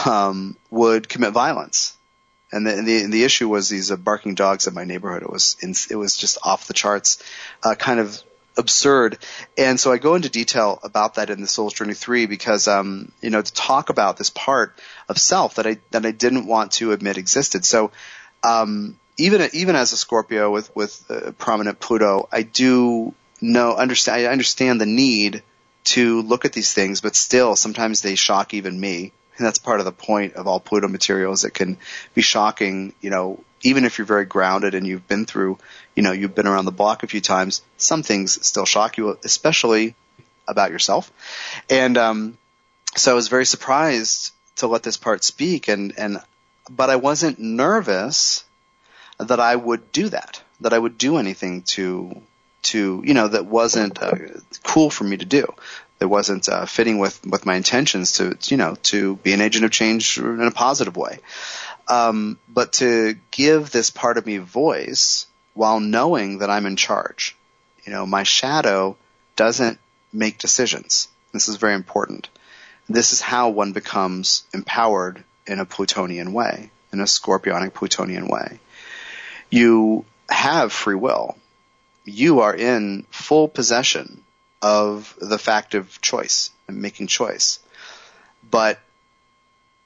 [0.04, 1.96] um, would commit violence.
[2.52, 5.22] And the, the, the issue was these uh, barking dogs in my neighborhood.
[5.22, 7.22] It was in, it was just off the charts,
[7.62, 8.22] uh, kind of
[8.56, 9.18] absurd.
[9.56, 13.12] And so I go into detail about that in the Soul's Journey 3 because, um,
[13.20, 16.72] you know, to talk about this part of self that I, that I didn't want
[16.72, 17.64] to admit existed.
[17.64, 17.90] So,
[18.42, 24.26] um, even even as a Scorpio with with uh, prominent Pluto, I do know understand
[24.26, 25.42] I understand the need
[25.84, 29.12] to look at these things, but still sometimes they shock even me.
[29.36, 31.44] And that's part of the point of all Pluto materials.
[31.44, 31.78] It can
[32.14, 35.58] be shocking, you know, even if you're very grounded and you've been through,
[35.94, 39.18] you know, you've been around the block a few times, some things still shock you,
[39.24, 39.94] especially
[40.48, 41.12] about yourself.
[41.70, 42.38] And um,
[42.96, 46.18] so I was very surprised to let this part speak, and and
[46.70, 48.44] but I wasn't nervous
[49.18, 52.20] that I would do that, that I would do anything to,
[52.62, 54.12] to, you know, that wasn't uh,
[54.62, 55.52] cool for me to do.
[55.98, 59.64] That wasn't uh, fitting with, with my intentions to, you know, to be an agent
[59.64, 61.20] of change in a positive way.
[61.86, 67.36] Um, but to give this part of me voice while knowing that I'm in charge.
[67.84, 68.96] You know, my shadow
[69.36, 69.78] doesn't
[70.12, 71.08] make decisions.
[71.32, 72.28] This is very important.
[72.88, 78.60] This is how one becomes empowered in a Plutonian way, in a Scorpionic Plutonian way
[79.52, 81.36] you have free will.
[82.04, 84.24] You are in full possession
[84.62, 87.58] of the fact of choice and making choice.
[88.50, 88.80] But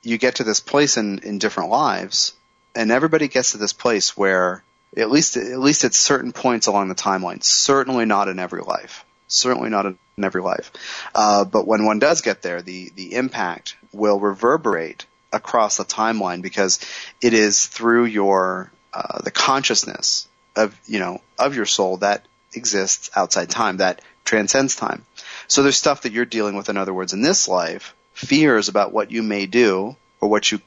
[0.02, 2.32] you get to this place in, in different lives
[2.76, 4.62] and everybody gets to this place where
[4.96, 9.04] at least at least at certain points along the timeline, certainly not in every life.
[9.28, 10.72] Certainly not in every life.
[11.14, 16.42] Uh, but when one does get there, the, the impact will reverberate across the timeline
[16.42, 16.78] because
[17.20, 23.10] it is through your, uh, the consciousness of, you know, of your soul that exists
[23.16, 25.04] outside time, that transcends time.
[25.48, 28.92] So there's stuff that you're dealing with, in other words, in this life, fears about
[28.92, 30.60] what you may do or what you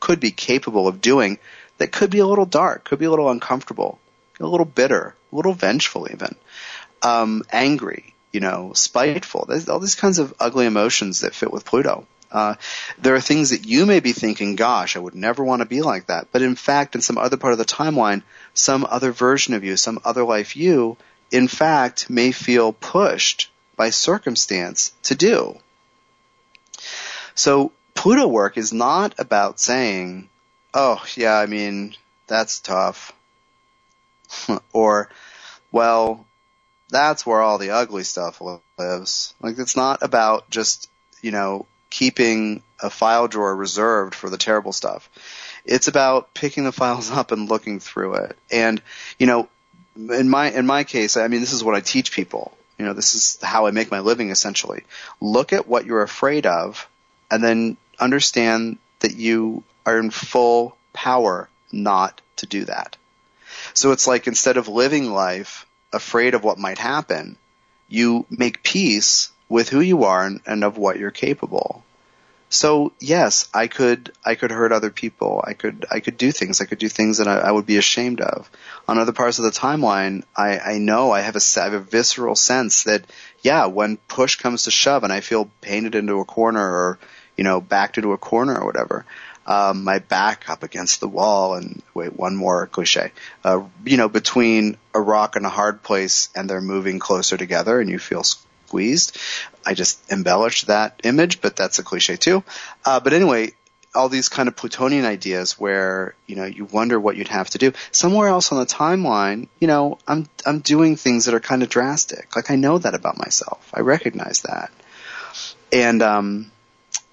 [0.00, 1.38] could be capable of doing
[1.78, 3.98] that could be a little dark, could be a little uncomfortable,
[4.40, 6.34] a little bitter, a little vengeful even,
[7.02, 9.46] um, angry, you know, spiteful.
[9.48, 12.06] There's all these kinds of ugly emotions that fit with Pluto.
[12.30, 12.54] Uh,
[12.98, 15.82] there are things that you may be thinking, gosh, I would never want to be
[15.82, 16.28] like that.
[16.32, 18.22] But in fact, in some other part of the timeline,
[18.54, 20.96] some other version of you, some other life you,
[21.30, 25.58] in fact, may feel pushed by circumstance to do.
[27.34, 30.28] So Pluto work is not about saying,
[30.74, 31.94] oh, yeah, I mean,
[32.26, 33.12] that's tough.
[34.72, 35.08] or,
[35.70, 36.26] well,
[36.88, 38.42] that's where all the ugly stuff
[38.78, 39.34] lives.
[39.40, 40.88] Like, it's not about just,
[41.20, 45.08] you know, keeping a file drawer reserved for the terrible stuff.
[45.64, 48.36] It's about picking the files up and looking through it.
[48.50, 48.82] And,
[49.18, 49.48] you know,
[49.96, 52.56] in my, in my case, I mean, this is what I teach people.
[52.78, 54.84] You know, this is how I make my living essentially.
[55.20, 56.88] Look at what you're afraid of
[57.30, 62.96] and then understand that you are in full power not to do that.
[63.74, 67.36] So it's like instead of living life afraid of what might happen,
[67.88, 71.84] you make peace with who you are and, and of what you're capable.
[72.52, 75.42] So yes, I could I could hurt other people.
[75.42, 76.60] I could I could do things.
[76.60, 78.50] I could do things that I, I would be ashamed of.
[78.86, 81.80] On other parts of the timeline, I, I know I have a I have a
[81.80, 83.04] visceral sense that
[83.40, 86.98] yeah, when push comes to shove and I feel painted into a corner or
[87.38, 89.06] you know backed into a corner or whatever,
[89.46, 93.12] um, my back up against the wall and wait one more cliche,
[93.44, 97.80] uh, you know between a rock and a hard place and they're moving closer together
[97.80, 99.18] and you feel squeezed.
[99.64, 102.42] I just embellished that image, but that's a cliche too.
[102.84, 103.52] Uh, but anyway,
[103.94, 107.58] all these kind of Plutonian ideas where, you know, you wonder what you'd have to
[107.58, 107.72] do.
[107.90, 111.68] Somewhere else on the timeline, you know, I'm, I'm doing things that are kind of
[111.68, 112.34] drastic.
[112.34, 113.70] Like I know that about myself.
[113.74, 114.70] I recognize that.
[115.70, 116.50] And, um,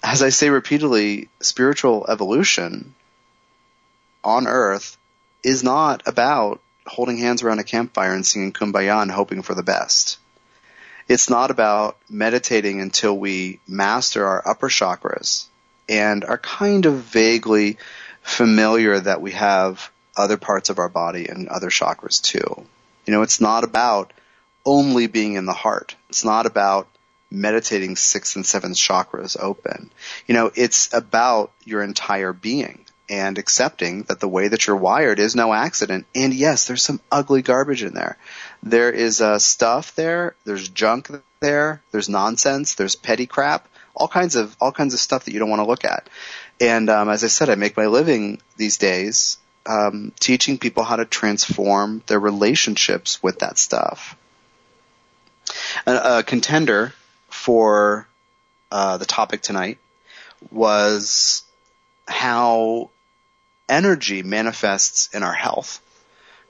[0.02, 2.94] as I say repeatedly, spiritual evolution
[4.24, 4.96] on earth
[5.42, 9.62] is not about holding hands around a campfire and singing kumbaya and hoping for the
[9.62, 10.18] best.
[11.08, 15.46] It's not about meditating until we master our upper chakras
[15.88, 17.78] and are kind of vaguely
[18.22, 22.64] familiar that we have other parts of our body and other chakras too.
[23.06, 24.12] You know, it's not about
[24.64, 25.96] only being in the heart.
[26.08, 26.86] It's not about
[27.30, 29.90] meditating sixth and seventh chakras open.
[30.26, 35.18] You know, it's about your entire being and accepting that the way that you're wired
[35.18, 36.06] is no accident.
[36.14, 38.16] And yes, there's some ugly garbage in there.
[38.62, 40.36] There is uh, stuff there.
[40.44, 41.82] There's junk there.
[41.90, 42.74] There's nonsense.
[42.74, 43.66] There's petty crap.
[43.94, 46.08] All kinds of all kinds of stuff that you don't want to look at.
[46.60, 50.96] And um, as I said, I make my living these days um, teaching people how
[50.96, 54.16] to transform their relationships with that stuff.
[55.86, 56.94] A, a contender
[57.30, 58.06] for
[58.70, 59.78] uh, the topic tonight
[60.50, 61.44] was
[62.06, 62.90] how
[63.68, 65.80] energy manifests in our health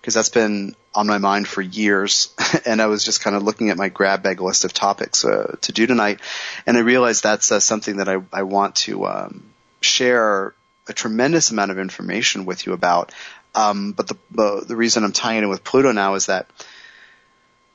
[0.00, 2.34] because that's been on my mind for years.
[2.66, 5.56] and I was just kind of looking at my grab bag list of topics uh,
[5.60, 6.20] to do tonight,
[6.66, 9.44] and I realized that's uh, something that I, I want to um,
[9.80, 10.54] share
[10.88, 13.12] a tremendous amount of information with you about.
[13.54, 16.48] Um, but the, the the reason I'm tying it in with Pluto now is that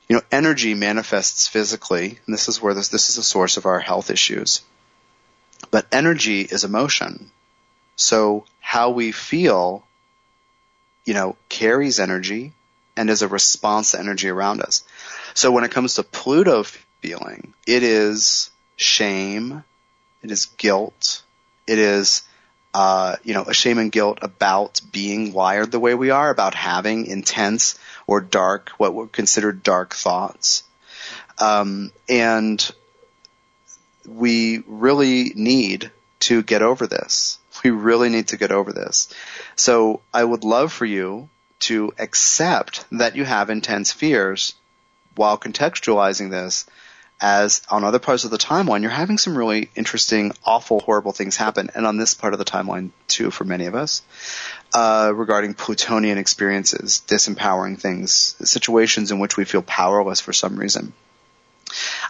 [0.08, 3.66] you know energy manifests physically, and this is where this this is the source of
[3.66, 4.62] our health issues.
[5.70, 7.30] But energy is emotion.
[7.96, 9.84] So how we feel,
[11.04, 12.52] you know, carries energy
[12.96, 14.84] and is a response to energy around us.
[15.34, 16.62] So when it comes to Pluto
[17.00, 19.64] feeling, it is shame,
[20.22, 21.22] it is guilt,
[21.66, 22.22] it is
[22.76, 26.54] uh, you know, a shame and guilt about being wired the way we are, about
[26.54, 30.64] having intense or dark, what were considered dark thoughts.
[31.38, 32.70] Um, and
[34.06, 35.90] we really need
[36.20, 37.38] to get over this.
[37.64, 39.08] We really need to get over this.
[39.56, 41.28] So I would love for you
[41.60, 44.54] to accept that you have intense fears
[45.14, 46.66] while contextualizing this
[47.20, 51.36] as on other parts of the timeline, you're having some really interesting, awful, horrible things
[51.36, 54.02] happen, and on this part of the timeline too, for many of us,
[54.76, 60.92] uh, regarding Plutonian experiences, disempowering things, situations in which we feel powerless for some reason.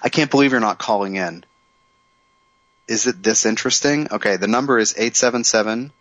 [0.02, 1.44] I can't believe you're not calling in
[2.88, 4.08] is it this interesting?
[4.12, 5.92] Okay, the number is 877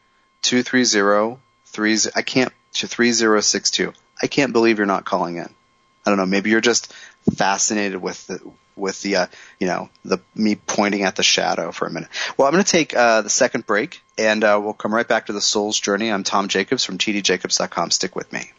[0.41, 3.93] 230 I can't, 3062.
[4.21, 5.49] I can't believe you're not calling in.
[6.05, 6.93] I don't know, maybe you're just
[7.35, 8.39] fascinated with the,
[8.75, 9.27] with the uh,
[9.59, 12.09] you know the me pointing at the shadow for a minute.
[12.37, 15.27] Well, I'm going to take uh, the second break, and uh, we'll come right back
[15.27, 16.11] to the soul's journey.
[16.11, 17.91] I'm Tom Jacobs from tdjacobs.com.
[17.91, 18.51] Stick with me.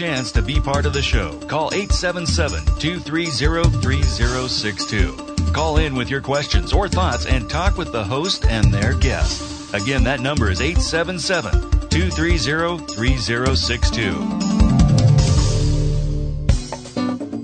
[0.00, 1.38] Chance to be part of the show.
[1.40, 3.26] Call 877 230
[3.82, 5.52] 3062.
[5.52, 9.74] Call in with your questions or thoughts and talk with the host and their guest.
[9.74, 11.52] Again, that number is 877
[11.90, 12.38] 230
[12.94, 14.60] 3062.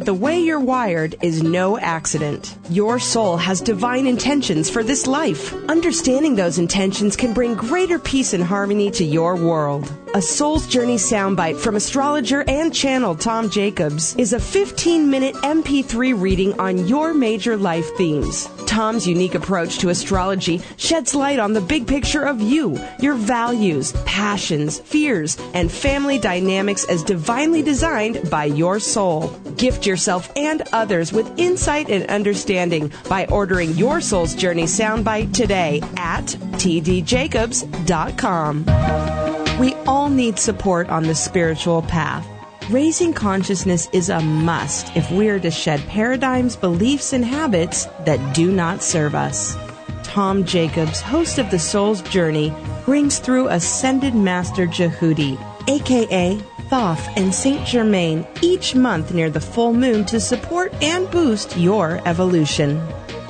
[0.03, 2.57] The way you're wired is no accident.
[2.71, 5.53] Your soul has divine intentions for this life.
[5.69, 9.93] Understanding those intentions can bring greater peace and harmony to your world.
[10.17, 16.19] A Soul's Journey soundbite from astrologer and channel Tom Jacobs is a 15 minute MP3
[16.19, 18.49] reading on your major life themes.
[18.65, 23.93] Tom's unique approach to astrology sheds light on the big picture of you, your values,
[24.07, 29.29] passions, fears, and family dynamics as divinely designed by your soul.
[29.59, 35.83] Gift yourself and others with insight and understanding by ordering your Soul's Journey soundbite today
[35.99, 36.25] at
[36.57, 39.36] tdjacobs.com.
[39.59, 42.27] We all need support on the spiritual path.
[42.69, 48.35] Raising consciousness is a must if we are to shed paradigms, beliefs, and habits that
[48.35, 49.57] do not serve us.
[50.03, 52.53] Tom Jacobs, host of The Soul's Journey,
[52.85, 55.39] brings through Ascended Master Djehuti,
[55.69, 56.39] aka
[56.69, 62.03] Thoth and Saint Germain, each month near the full moon to support and boost your
[62.05, 62.83] evolution.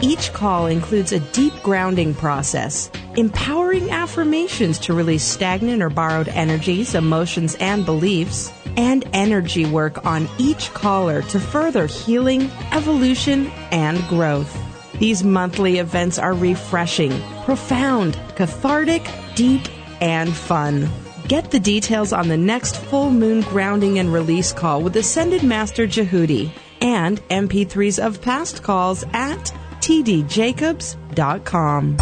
[0.03, 6.95] Each call includes a deep grounding process, empowering affirmations to release stagnant or borrowed energies,
[6.95, 14.55] emotions, and beliefs, and energy work on each caller to further healing, evolution, and growth.
[14.99, 17.13] These monthly events are refreshing,
[17.45, 19.03] profound, cathartic,
[19.35, 19.63] deep,
[20.03, 20.91] and fun.
[21.27, 25.87] Get the details on the next full moon grounding and release call with Ascended Master
[25.87, 29.53] Djehuti and MP3s of past calls at
[29.87, 31.97] tdjacobs.com.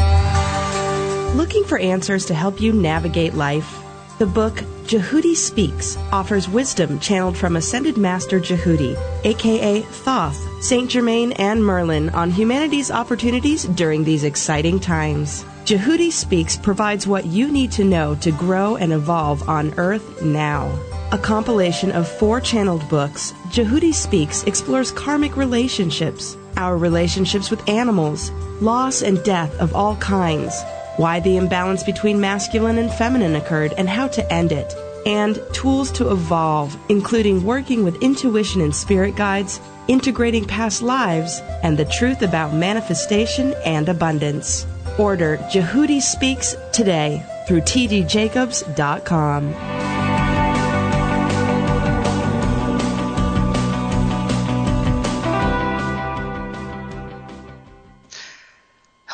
[1.37, 3.80] Looking for answers to help you navigate life?
[4.18, 4.55] The book
[4.87, 12.09] Djehuti Speaks offers wisdom channeled from Ascended Master Djehuti, aka Thoth, Saint Germain, and Merlin
[12.11, 15.45] on humanity's opportunities during these exciting times.
[15.66, 20.70] Djehuti Speaks provides what you need to know to grow and evolve on Earth now.
[21.12, 28.31] A compilation of four channeled books, Djehuti Speaks explores karmic relationships, our relationships with animals,
[28.61, 30.63] loss and death of all kinds,
[30.97, 34.75] why the imbalance between masculine and feminine occurred and how to end it,
[35.07, 41.79] and tools to evolve, including working with intuition and spirit guides, integrating past lives, and
[41.79, 44.67] the truth about manifestation and abundance.
[44.99, 49.94] Order Djehuti Speaks today through tdjacobs.com.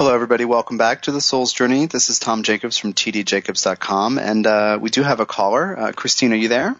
[0.01, 0.46] Hello, everybody.
[0.46, 1.84] Welcome back to the Soul's Journey.
[1.84, 5.78] This is Tom Jacobs from tdjacobs.com, and uh, we do have a caller.
[5.78, 6.74] Uh, Christine, are you there?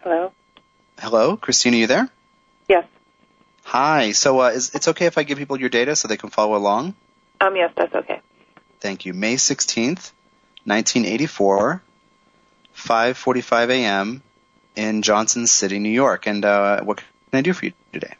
[0.00, 0.30] Hello?
[0.98, 2.06] Hello, Christine, are you there?
[2.68, 2.84] Yes.
[3.62, 4.12] Hi.
[4.12, 6.54] So, uh, is, it's okay if I give people your data so they can follow
[6.54, 6.96] along?
[7.40, 8.20] Um, yes, that's okay.
[8.78, 9.14] Thank you.
[9.14, 10.12] May 16th,
[10.64, 11.82] 1984,
[12.76, 14.22] 5:45 a.m.
[14.76, 16.26] in Johnson City, New York.
[16.26, 18.16] And uh, what can I do for you today?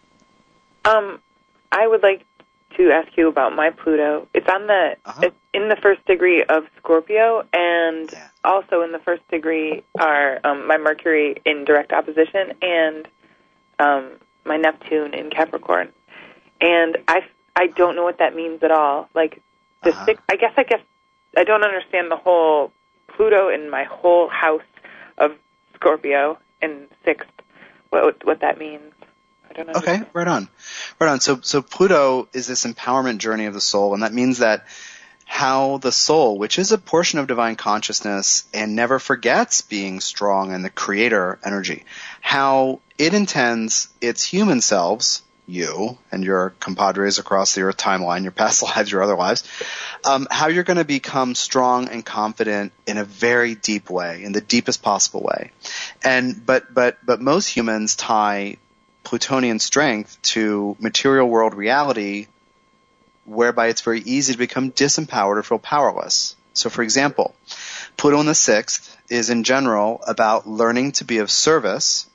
[0.87, 1.20] Um,
[1.73, 2.25] I would like
[2.77, 4.29] to ask you about my Pluto.
[4.35, 5.20] It's on the Uh-huh.
[5.25, 8.29] it's in the first degree of Scorpio, and Yeah.
[8.45, 13.09] also in the first degree are um, my Mercury in direct opposition and
[13.79, 14.12] um,
[14.45, 15.93] my Neptune in Capricorn.
[16.61, 17.25] And I
[17.57, 19.09] I don't know what that means at all.
[19.14, 19.43] Like
[19.83, 20.05] the Uh-huh.
[20.07, 20.81] six, I guess I guess
[21.37, 22.73] I don't understand the whole
[23.09, 24.62] Pluto in my whole house
[25.18, 25.33] of
[25.75, 27.29] Scorpio in sixth.
[27.91, 28.93] What what that means?
[29.59, 29.76] I don't.
[29.76, 30.48] Okay, right on,
[30.98, 31.20] right on.
[31.20, 34.66] So, so Pluto is this empowerment journey of the soul, and that means that
[35.24, 40.53] how the soul, which is a portion of divine consciousness and never forgets being strong
[40.53, 41.84] and the creator energy,
[42.20, 48.32] how it intends its human selves, you and your compadres across the Earth timeline, your
[48.32, 49.44] past lives, your other lives,
[50.05, 54.32] um, how you're going to become strong and confident in a very deep way, in
[54.32, 55.50] the deepest possible way.
[56.03, 58.57] And but but but most humans tie
[59.05, 62.26] Plutonian strength to material world reality,
[63.24, 66.36] whereby it's very easy to become disempowered or feel powerless.
[66.55, 67.34] So, for example,
[67.96, 72.09] Pluto in the sixth is in general about learning to be of service,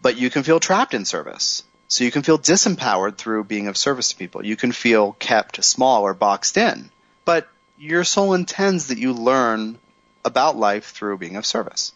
[0.00, 1.62] but you can feel trapped in service.
[1.88, 4.44] So you can feel disempowered through being of service to people.
[4.44, 6.90] You can feel kept small or boxed in.
[7.24, 7.48] But
[7.78, 9.78] your soul intends that you learn
[10.24, 11.92] about life through being of service.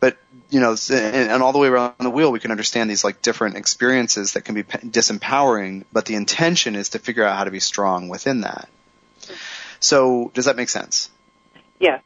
[0.00, 0.16] But,
[0.48, 3.56] you know, and, all the way around the wheel, we can understand these like different
[3.56, 7.60] experiences that can be disempowering, but the intention is to figure out how to be
[7.60, 8.68] strong within that.
[9.78, 11.10] So does that make sense?
[11.78, 12.00] Yeah.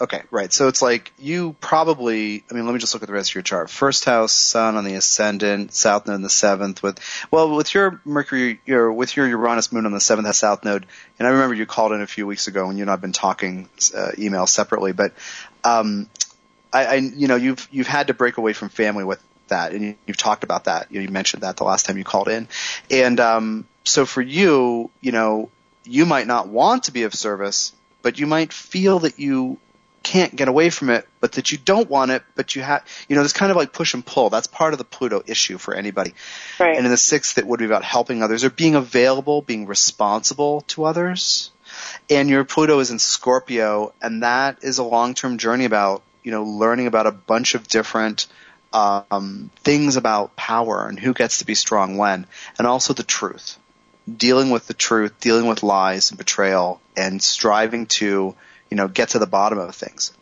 [0.00, 0.52] Okay, right.
[0.52, 3.34] So it's like you probably, I mean, let me just look at the rest of
[3.36, 3.70] your chart.
[3.70, 6.98] First house, sun on the ascendant, south node in the seventh with,
[7.30, 10.86] well, with your Mercury, your, with your Uranus moon on the seventh house south node,
[11.18, 13.12] and I remember you called in a few weeks ago and you and I've been
[13.12, 15.12] talking, uh, email separately, but,
[15.62, 16.08] um,
[16.72, 19.82] I, I, you know, you've, you've had to break away from family with that and
[19.82, 20.90] you, have talked about that.
[20.90, 22.48] You, know, you mentioned that the last time you called in.
[22.90, 25.50] And, um, so for you, you know,
[25.84, 29.58] you might not want to be of service, but you might feel that you
[30.02, 33.14] can't get away from it, but that you don't want it, but you have, you
[33.14, 34.30] know, there's kind of like push and pull.
[34.30, 36.14] That's part of the Pluto issue for anybody.
[36.58, 36.76] Right.
[36.76, 40.62] And in the sixth, it would be about helping others or being available, being responsible
[40.62, 41.50] to others.
[42.10, 46.44] And your Pluto is in Scorpio, and that is a long-term journey about, you know,
[46.44, 48.26] learning about a bunch of different
[48.72, 52.26] um, things about power and who gets to be strong when,
[52.58, 53.58] and also the truth.
[54.16, 58.34] Dealing with the truth, dealing with lies and betrayal, and striving to
[58.72, 60.14] you know, get to the bottom of things.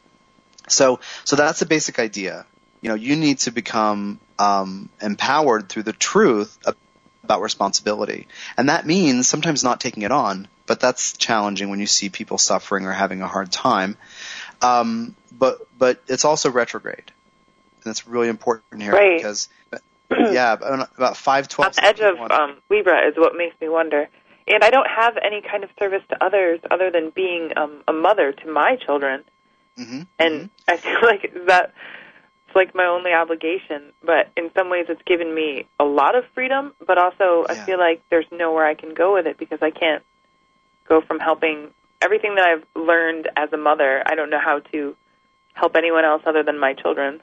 [0.69, 2.45] So, so that's the basic idea.
[2.81, 6.59] You know, you need to become um, empowered through the truth
[7.23, 8.27] about responsibility,
[8.57, 10.49] and that means sometimes not taking it on.
[10.67, 13.97] But that's challenging when you see people suffering or having a hard time.
[14.63, 17.13] Um, but but it's also retrograde,
[17.85, 19.19] and it's really important here right.
[19.19, 19.49] because
[20.11, 21.79] yeah, about five twelve.
[21.79, 24.09] On the edge of um, Libra is what makes me wonder
[24.51, 27.93] and I don't have any kind of service to others other than being um, a
[27.93, 29.23] mother to my children.
[29.79, 30.03] Mm-hmm.
[30.19, 30.47] And mm-hmm.
[30.69, 31.73] I feel like that
[32.47, 33.93] it's like my only obligation.
[34.03, 36.75] But in some ways, it's given me a lot of freedom.
[36.85, 37.53] But also, yeah.
[37.53, 40.03] I feel like there's nowhere I can go with it because I can't
[40.89, 41.69] go from helping
[42.03, 44.03] everything that I've learned as a mother.
[44.05, 44.97] I don't know how to
[45.55, 47.21] help anyone else other than my children.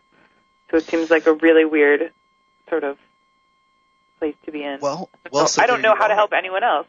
[0.69, 2.11] So it seems like a really weird
[2.69, 2.97] sort of
[4.19, 4.79] place to be in.
[4.81, 6.09] Well, well, so I don't know how are.
[6.09, 6.87] to help anyone else.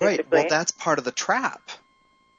[0.00, 0.30] Right.
[0.30, 1.62] Well, that's part of the trap.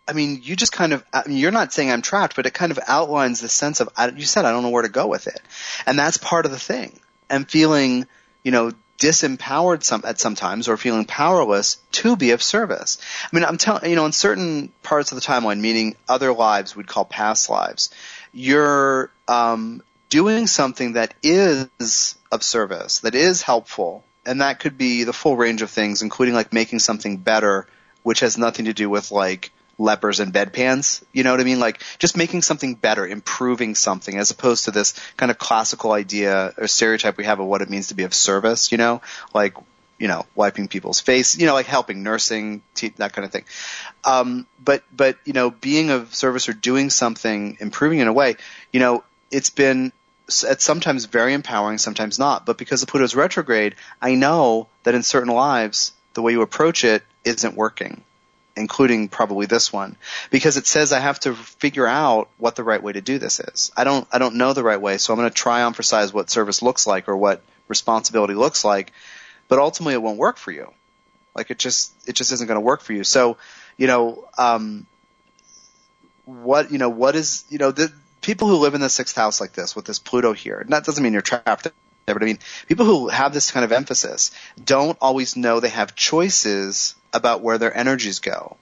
[0.07, 2.53] I mean, you just kind of, I mean, you're not saying I'm trapped, but it
[2.53, 5.27] kind of outlines the sense of, you said, I don't know where to go with
[5.27, 5.39] it.
[5.85, 6.99] And that's part of the thing.
[7.29, 8.07] And feeling,
[8.43, 12.99] you know, disempowered some, at sometimes or feeling powerless to be of service.
[13.23, 16.75] I mean, I'm telling, you know, in certain parts of the timeline, meaning other lives
[16.75, 17.89] we'd call past lives,
[18.33, 25.03] you're, um, doing something that is of service, that is helpful, and that could be
[25.03, 27.67] the full range of things, including like making something better,
[28.03, 31.03] which has nothing to do with like lepers and bedpans.
[31.11, 31.59] You know what I mean?
[31.59, 36.53] Like just making something better, improving something, as opposed to this kind of classical idea
[36.57, 38.71] or stereotype we have of what it means to be of service.
[38.71, 39.01] You know,
[39.33, 39.55] like
[39.97, 43.43] you know, wiping people's face, you know, like helping, nursing, te- that kind of thing.
[44.05, 48.37] Um, but, but, you know, being of service or doing something, improving in a way,
[48.71, 49.91] you know, it's been
[50.29, 52.45] it's sometimes very empowering, sometimes not.
[52.45, 56.83] But because the Pluto's retrograde, I know that in certain lives, the way you approach
[56.83, 58.03] it isn't working,
[58.55, 59.95] including probably this one,
[60.31, 63.39] because it says I have to figure out what the right way to do this
[63.39, 63.71] is.
[63.75, 66.13] I don't, I don't know the right way, so I'm going to try and emphasize
[66.13, 68.91] what service looks like or what responsibility looks like,
[69.47, 70.71] but ultimately it won't work for you.
[71.35, 73.03] Like it just, it just isn't going to work for you.
[73.03, 73.37] So,
[73.77, 74.85] you know, um,
[76.25, 77.91] what, you know, what is, you know, the,
[78.21, 81.03] people who live in the sixth house like this with this Pluto here, that doesn't
[81.03, 81.67] mean you're trapped
[82.13, 84.31] but I mean, people who have this kind of emphasis
[84.63, 88.57] don't always know they have choices about where their energies go.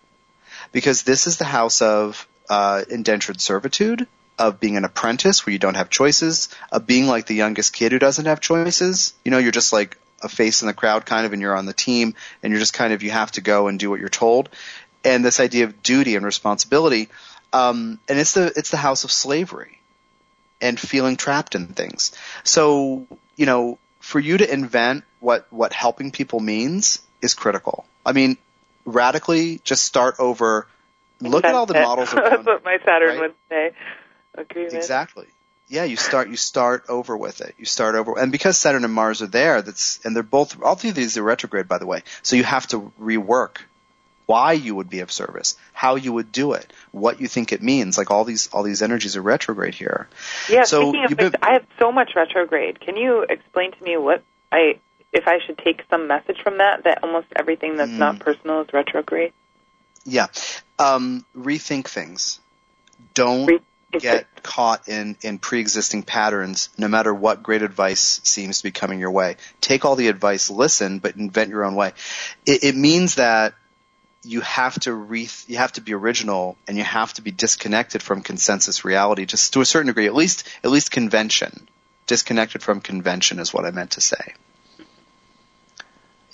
[0.71, 5.59] Because this is the house of uh, indentured servitude, of being an apprentice where you
[5.59, 9.13] don't have choices, of being like the youngest kid who doesn't have choices.
[9.25, 11.65] You know, you're just like a face in the crowd kind of and you're on
[11.65, 14.09] the team and you're just kind of you have to go and do what you're
[14.09, 14.49] told.
[15.03, 17.09] And this idea of duty and responsibility
[17.53, 19.79] um, and it's the it's the house of slavery
[20.61, 22.11] and feeling trapped in things.
[22.43, 27.85] So you know, for you to invent what what helping people means is critical.
[28.05, 28.37] I mean,
[28.85, 30.67] radically, just start over.
[31.19, 32.13] Look at all the models.
[32.13, 33.19] Around, That's what my Saturn right?
[33.21, 33.71] would say.
[34.35, 34.75] Agreement.
[34.75, 35.25] Exactly.
[35.67, 37.55] yeah, you start you start over with it.
[37.57, 40.75] You start over, and because Saturn and Mars are there, that's and they're both all
[40.75, 42.03] three of these are retrograde, by the way.
[42.21, 43.57] So you have to rework
[44.27, 47.63] why you would be of service, how you would do it, what you think it
[47.63, 47.97] means.
[47.97, 50.07] Like all these all these energies are retrograde here.
[50.49, 52.79] Yeah, So speaking of been- I have so much retrograde.
[52.79, 54.79] Can you explain to me what I
[55.13, 57.97] if I should take some message from that that almost everything that's Mm.
[57.97, 59.33] not personal is retrograde?
[60.05, 60.27] Yeah,
[60.79, 62.39] um, rethink things.
[63.13, 63.59] Don't Re-
[63.99, 68.99] get caught in, in pre-existing patterns no matter what great advice seems to be coming
[68.99, 69.37] your way.
[69.61, 71.93] Take all the advice, listen, but invent your own way.
[72.45, 73.53] It, it means that
[74.23, 78.03] you have to re, you have to be original and you have to be disconnected
[78.03, 81.67] from consensus reality just to a certain degree, at least, at least convention.
[82.07, 84.33] Disconnected from convention is what I meant to say.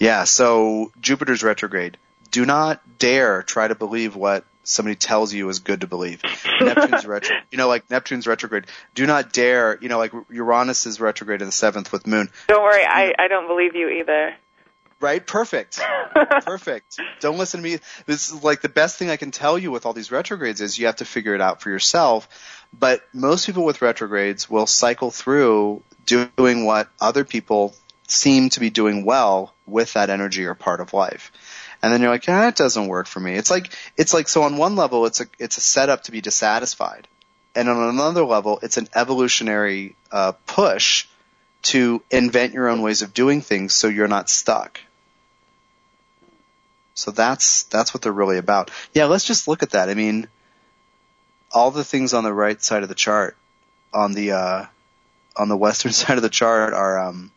[0.03, 1.97] Yeah, so Jupiter's retrograde.
[2.29, 6.21] Do not dare try to believe what somebody tells you is good to believe.
[6.59, 8.65] Neptune's retro, you know, like Neptune's retrograde.
[8.95, 12.29] Do not dare, you know, like Uranus is retrograde in the seventh with Moon.
[12.49, 14.35] Don't worry, I, I don't believe you either.
[14.99, 15.25] Right?
[15.25, 15.79] Perfect.
[16.45, 16.99] Perfect.
[17.21, 17.77] Don't listen to me.
[18.05, 20.77] This is like the best thing I can tell you with all these retrogrades is
[20.77, 22.27] you have to figure it out for yourself.
[22.77, 27.73] But most people with retrogrades will cycle through doing what other people
[28.13, 31.31] seem to be doing well with that energy or part of life.
[31.81, 33.35] And then you're like, ah, it doesn't work for me.
[33.35, 36.21] It's like, it's like, so on one level, it's a, it's a setup to be
[36.21, 37.07] dissatisfied.
[37.55, 41.07] And on another level, it's an evolutionary, uh, push
[41.63, 44.79] to invent your own ways of doing things so you're not stuck.
[46.95, 48.69] So that's that's what they're really about.
[48.93, 49.89] Yeah, let's just look at that.
[49.89, 50.27] I mean,
[51.51, 53.35] all the things on the right side of the chart,
[53.93, 54.65] on the uh,
[55.35, 57.31] on the western side of the chart are um,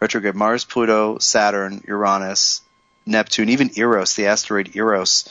[0.00, 2.62] retrograde Mars, Pluto, Saturn, Uranus,
[3.06, 5.28] Neptune, even Eros, the asteroid Eros,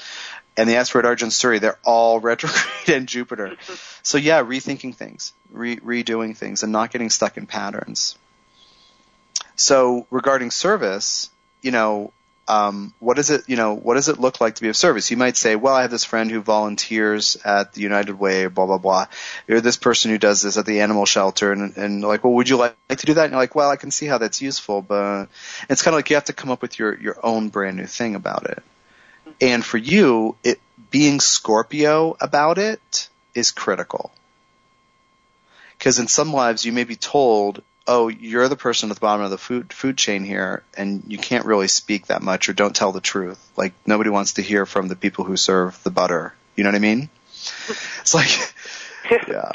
[0.58, 1.60] and the asteroid Argenturi.
[1.60, 3.58] They're all retrograde and Jupiter.
[4.04, 8.18] So yeah, rethinking things, re- redoing things, and not getting stuck in patterns.
[9.56, 11.30] So regarding service,
[11.62, 12.12] you know,
[12.48, 15.10] um, what does it, you know, what does it look like to be of service?
[15.10, 18.68] You might say, well, I have this friend who volunteers at the United Way, blah
[18.68, 19.08] blah blah.
[19.48, 22.48] You're this person who does this at the animal shelter, and and like, well, would
[22.48, 23.26] you like, like to do that?
[23.26, 25.28] And you're like, well, I can see how that's useful, but
[25.70, 27.88] it's kind of like you have to come up with your your own brand new
[27.88, 28.64] thing about it.
[29.42, 30.60] And for you, it
[30.92, 34.12] being Scorpio about it is critical.
[35.78, 39.24] Because in some lives, you may be told, "Oh, you're the person at the bottom
[39.24, 42.76] of the food food chain here, and you can't really speak that much, or don't
[42.76, 46.34] tell the truth." Like nobody wants to hear from the people who serve the butter.
[46.56, 47.10] You know what I mean?
[48.02, 48.30] It's like,
[49.28, 49.52] yeah,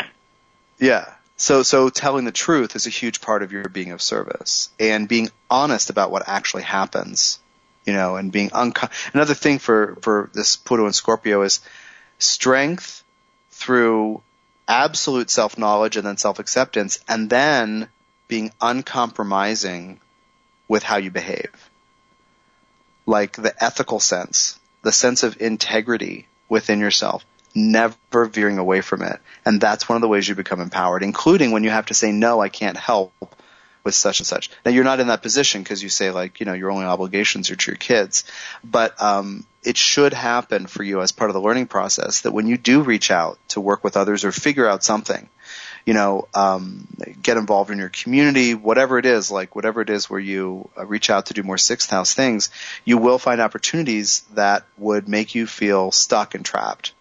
[0.78, 1.12] yeah.
[1.37, 5.09] So, so telling the truth is a huge part of your being of service, and
[5.09, 7.39] being honest about what actually happens.
[7.87, 11.61] You know, and being unco- another thing for for this Pluto and Scorpio is
[12.18, 13.03] strength
[13.53, 14.22] through
[14.68, 17.89] absolute self knowledge and then self acceptance, and then
[18.31, 20.01] being uncompromising
[20.68, 21.51] with how you behave.
[23.05, 29.20] Like the ethical sense, the sense of integrity within yourself, never veering away from it.
[29.45, 32.12] And that's one of the ways you become empowered, including when you have to say,
[32.12, 33.12] no, I can't help
[33.83, 34.51] with such and such.
[34.64, 37.51] Now you're not in that position because you say like, you know, your only obligations
[37.51, 38.24] are to your kids,
[38.62, 42.47] but, um, it should happen for you as part of the learning process that when
[42.47, 45.28] you do reach out to work with others or figure out something,
[45.87, 46.87] you know, um,
[47.22, 50.85] get involved in your community, whatever it is, like whatever it is where you uh,
[50.85, 52.51] reach out to do more sixth house things,
[52.85, 56.93] you will find opportunities that would make you feel stuck and trapped.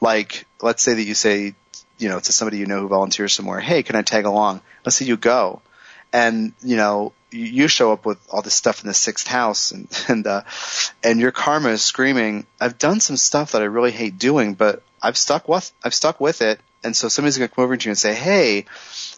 [0.00, 1.54] Like, let's say that you say,
[1.98, 4.60] you know, to somebody you know who volunteers somewhere, hey, can I tag along?
[4.84, 5.62] Let's say you go.
[6.12, 9.88] And, you know, you show up with all this stuff in the sixth house and,
[10.08, 10.42] and, uh,
[11.02, 14.82] and your karma is screaming, I've done some stuff that I really hate doing, but
[15.04, 16.58] I've stuck with, I've stuck with it.
[16.82, 18.64] And so somebody's going to come over to you and say, Hey,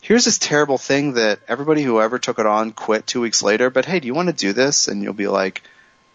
[0.01, 3.71] here's this terrible thing that everybody who ever took it on quit two weeks later,
[3.71, 4.89] but hey, do you want to do this?
[4.89, 5.63] And you'll be like,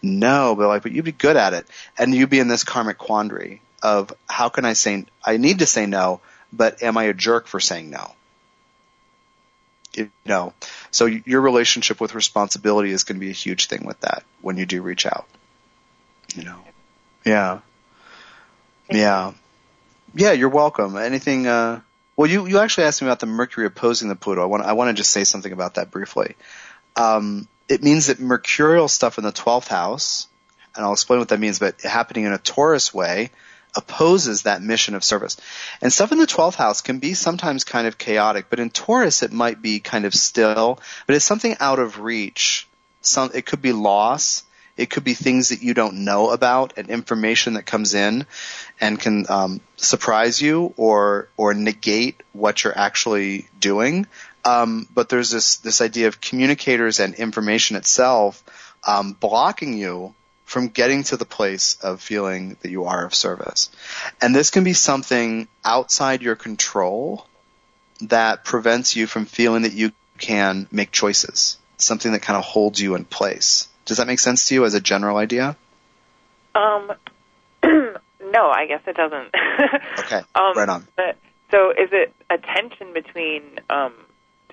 [0.02, 1.66] no, but like, but you'd be good at it.
[1.98, 5.66] And you'd be in this karmic quandary of how can I say, I need to
[5.66, 6.20] say no,
[6.52, 8.12] but am I a jerk for saying no?
[9.94, 10.54] You know,
[10.90, 14.56] so your relationship with responsibility is going to be a huge thing with that when
[14.56, 15.26] you do reach out.
[16.34, 16.58] You know,
[17.26, 17.60] yeah,
[18.90, 19.32] yeah,
[20.14, 20.32] yeah.
[20.32, 20.96] You're welcome.
[20.96, 21.46] Anything?
[21.46, 21.80] uh
[22.16, 24.42] Well, you you actually asked me about the Mercury opposing the Pluto.
[24.42, 26.36] I want I want to just say something about that briefly.
[26.96, 30.28] Um, it means that mercurial stuff in the twelfth house,
[30.74, 33.30] and I'll explain what that means, but happening in a Taurus way
[33.74, 35.36] opposes that mission of service.
[35.80, 39.22] And stuff in the 12th house can be sometimes kind of chaotic, but in Taurus
[39.22, 42.68] it might be kind of still, but it's something out of reach.
[43.00, 44.44] Some, it could be loss.
[44.76, 48.26] It could be things that you don't know about and information that comes in
[48.80, 54.06] and can um, surprise you or or negate what you're actually doing.
[54.44, 58.42] Um, but there's this this idea of communicators and information itself
[58.86, 60.14] um, blocking you
[60.44, 63.70] from getting to the place of feeling that you are of service.
[64.20, 67.26] And this can be something outside your control
[68.02, 71.56] that prevents you from feeling that you can make choices.
[71.78, 73.68] Something that kind of holds you in place.
[73.84, 75.56] Does that make sense to you as a general idea?
[76.54, 76.92] Um,
[77.64, 79.34] no, I guess it doesn't.
[80.00, 80.86] okay, um, right on.
[80.96, 81.16] But,
[81.50, 83.92] so is it a tension between um,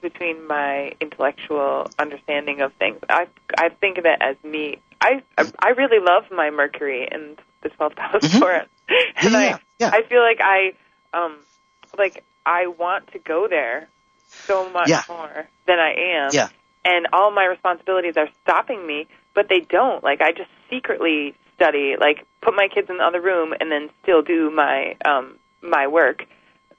[0.01, 2.99] between my intellectual understanding of things?
[3.09, 3.27] I
[3.57, 4.79] I think of it as me.
[5.01, 5.21] I
[5.59, 8.39] I really love my Mercury in the twelfth house Mhm.
[8.39, 8.67] Taurus,
[9.21, 9.91] and Yeah, I yeah.
[9.93, 10.73] I feel like I
[11.13, 11.37] um
[11.97, 13.87] like I want to go there
[14.47, 15.03] so much Yeah.
[15.07, 15.93] more than I
[16.25, 16.31] am.
[16.33, 16.49] Yeah.
[16.85, 20.03] And all my responsibilities are stopping me, but they don't.
[20.03, 23.89] Like I just secretly study, like put my kids in the other room and then
[24.03, 26.25] still do my um my work.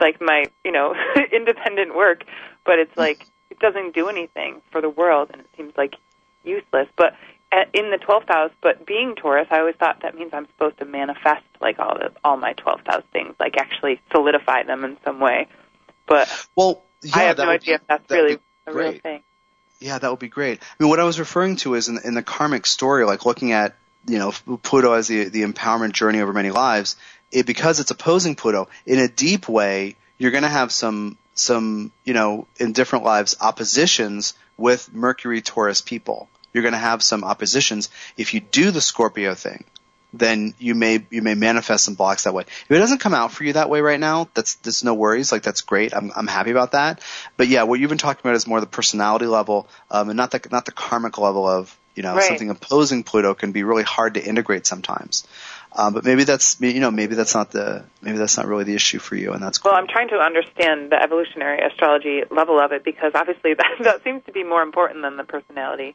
[0.01, 0.95] Like my, you know,
[1.33, 2.25] independent work,
[2.65, 5.95] but it's like it doesn't do anything for the world and it seems like
[6.45, 6.89] useless.
[6.97, 7.15] But
[7.53, 10.79] at, in the 12th house, but being Taurus, I always thought that means I'm supposed
[10.79, 14.97] to manifest like all the all my 12th house things, like actually solidify them in
[15.05, 15.49] some way.
[16.07, 19.03] But Well, yeah, I have no idea be, if that's really a real great.
[19.03, 19.23] thing.
[19.81, 20.61] Yeah, that would be great.
[20.63, 23.53] I mean, what I was referring to is in, in the karmic story, like looking
[23.53, 23.75] at
[24.07, 26.97] you know Pluto as the the empowerment journey over many lives.
[27.33, 29.97] It because it's opposing Pluto in a deep way.
[30.19, 35.81] You're going to have some some you know in different lives oppositions with Mercury Taurus
[35.81, 36.29] people.
[36.53, 39.65] You're going to have some oppositions if you do the Scorpio thing.
[40.13, 42.43] Then you may you may manifest some blocks that way.
[42.43, 45.31] If it doesn't come out for you that way right now, that's there's no worries.
[45.31, 45.95] Like that's great.
[45.95, 47.01] I'm I'm happy about that.
[47.37, 50.33] But yeah, what you've been talking about is more the personality level, um, and not
[50.33, 52.25] the not the karmic level of you know Right.
[52.25, 55.27] something opposing Pluto can be really hard to integrate sometimes.
[55.73, 58.75] Um, but maybe that's you know maybe that's not the maybe that's not really the
[58.75, 59.71] issue for you, and that's cool.
[59.71, 64.03] Well, I'm trying to understand the evolutionary astrology level of it because obviously that that
[64.03, 65.95] seems to be more important than the personality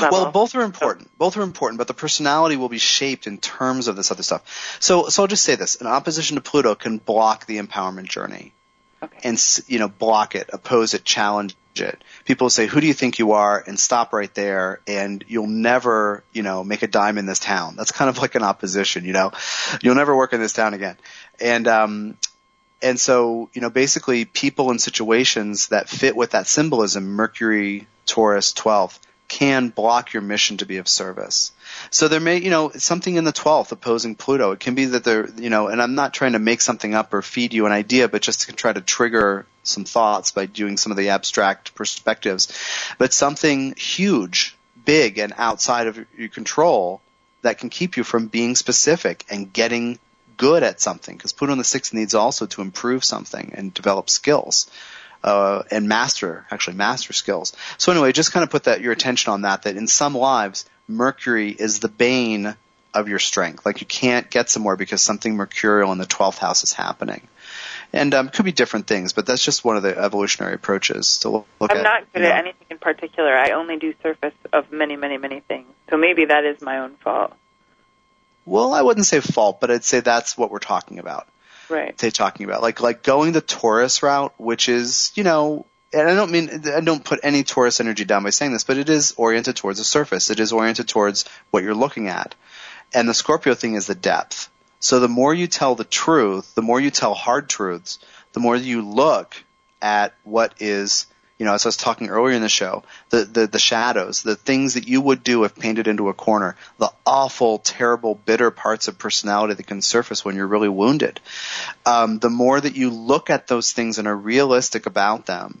[0.00, 0.22] level.
[0.22, 1.16] Well, both are important.
[1.18, 4.76] Both are important, but the personality will be shaped in terms of this other stuff.
[4.80, 8.52] So, so I'll just say this: an opposition to Pluto can block the empowerment journey,
[9.02, 9.18] Okay.
[9.24, 12.02] and you know, block it, oppose it, challenge it.
[12.24, 16.22] People say, "Who do you think you are?" and stop right there, and you'll never,
[16.32, 17.76] you know, make a dime in this town.
[17.76, 19.32] That's kind of like an opposition, you know.
[19.82, 20.96] You'll never work in this town again,
[21.40, 22.16] and um,
[22.82, 28.52] and so, you know, basically people in situations that fit with that symbolism, Mercury, Taurus,
[28.52, 28.98] 12th,
[29.32, 31.52] can block your mission to be of service.
[31.90, 34.52] So there may, you know, something in the 12th opposing Pluto.
[34.52, 37.14] It can be that they're, you know, and I'm not trying to make something up
[37.14, 40.76] or feed you an idea, but just to try to trigger some thoughts by doing
[40.76, 42.52] some of the abstract perspectives.
[42.98, 44.54] But something huge,
[44.84, 47.00] big, and outside of your control
[47.40, 49.98] that can keep you from being specific and getting
[50.36, 54.10] good at something because Pluto in the sixth needs also to improve something and develop
[54.10, 54.70] skills
[55.24, 57.54] uh, and master actually master skills.
[57.78, 59.62] So anyway, just kind of put that your attention on that.
[59.62, 62.56] That in some lives, Mercury is the bane
[62.94, 63.64] of your strength.
[63.64, 67.28] Like you can't get somewhere because something mercurial in the twelfth house is happening.
[67.94, 71.28] And um, could be different things, but that's just one of the evolutionary approaches to
[71.28, 71.82] look, I'm at.
[71.82, 72.34] not good you know.
[72.34, 73.36] at anything in particular.
[73.36, 75.66] I only do surface of many, many, many things.
[75.90, 77.34] So maybe that is my own fault.
[78.46, 81.28] Well, I wouldn't say fault, but I'd say that's what we're talking about.
[81.68, 81.96] Right.
[81.98, 86.14] they talking about like like going the Taurus route, which is you know, and I
[86.14, 89.14] don't mean I don't put any Taurus energy down by saying this, but it is
[89.16, 90.30] oriented towards the surface.
[90.30, 92.34] It is oriented towards what you're looking at,
[92.92, 94.48] and the Scorpio thing is the depth.
[94.80, 98.00] So the more you tell the truth, the more you tell hard truths,
[98.32, 99.36] the more you look
[99.80, 101.06] at what is
[101.42, 104.36] you know, as I was talking earlier in the show, the, the, the shadows, the
[104.36, 108.86] things that you would do if painted into a corner, the awful, terrible, bitter parts
[108.86, 111.18] of personality that can surface when you're really wounded.
[111.84, 115.60] Um, the more that you look at those things and are realistic about them,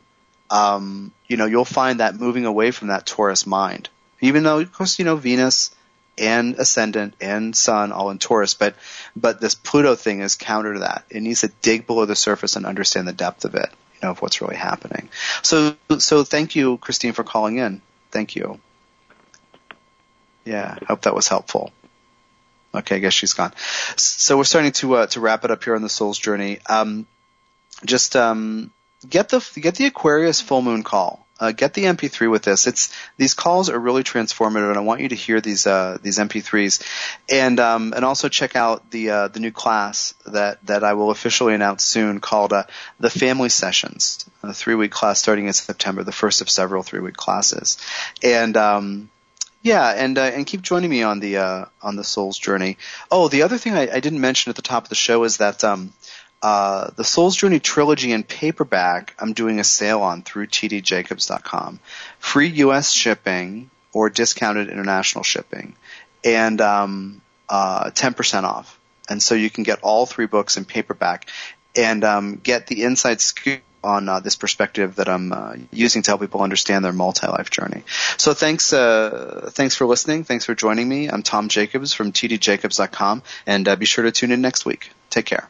[0.50, 3.88] um, you know, you'll find that moving away from that Taurus mind.
[4.20, 5.74] Even though, of course, you know, Venus
[6.16, 8.76] and Ascendant and Sun all in Taurus, but,
[9.16, 11.06] but this Pluto thing is counter to that.
[11.10, 13.68] It needs to dig below the surface and understand the depth of it
[14.02, 15.08] know of what's really happening.
[15.42, 17.80] So, so thank you, Christine, for calling in.
[18.10, 18.60] Thank you.
[20.44, 21.72] Yeah, hope that was helpful.
[22.74, 23.52] Okay, I guess she's gone.
[23.96, 26.58] So we're starting to uh, to wrap it up here on the Soul's Journey.
[26.66, 27.06] Um,
[27.84, 28.70] just um,
[29.08, 31.21] get the get the Aquarius full moon call.
[31.42, 32.68] Uh, get the MP3 with this.
[32.68, 36.18] It's these calls are really transformative, and I want you to hear these uh, these
[36.18, 36.80] MP3s,
[37.28, 41.10] and um, and also check out the uh, the new class that that I will
[41.10, 42.62] officially announce soon called uh,
[43.00, 47.00] the Family Sessions, a three week class starting in September, the first of several three
[47.00, 47.76] week classes,
[48.22, 49.10] and um,
[49.62, 52.78] Yeah, and uh, and keep joining me on the uh, on the Soul's journey.
[53.10, 55.36] Oh, the other thing I, I didn't mention at the top of the show is
[55.36, 55.92] that um,
[56.42, 61.78] uh, the Soul's Journey trilogy in paperback, I'm doing a sale on through tdjacobs.com.
[62.18, 62.90] Free U.S.
[62.90, 65.76] shipping or discounted international shipping,
[66.24, 68.78] and um, uh, 10% off.
[69.08, 71.28] And so you can get all three books in paperback
[71.76, 76.10] and um, get the inside scoop on uh, this perspective that I'm uh, using to
[76.12, 77.82] help people understand their multi-life journey.
[78.16, 80.24] So thanks, uh, thanks for listening.
[80.24, 81.08] Thanks for joining me.
[81.08, 84.90] I'm Tom Jacobs from tdjacobs.com, and uh, be sure to tune in next week.
[85.10, 85.48] Take care.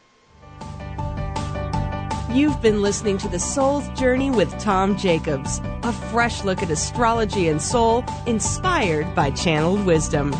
[2.33, 7.49] You've been listening to The Soul's Journey with Tom Jacobs, a fresh look at astrology
[7.49, 10.33] and soul inspired by channeled wisdom.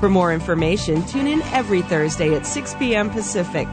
[0.00, 3.10] For more information, tune in every Thursday at 6 p.m.
[3.10, 3.68] Pacific.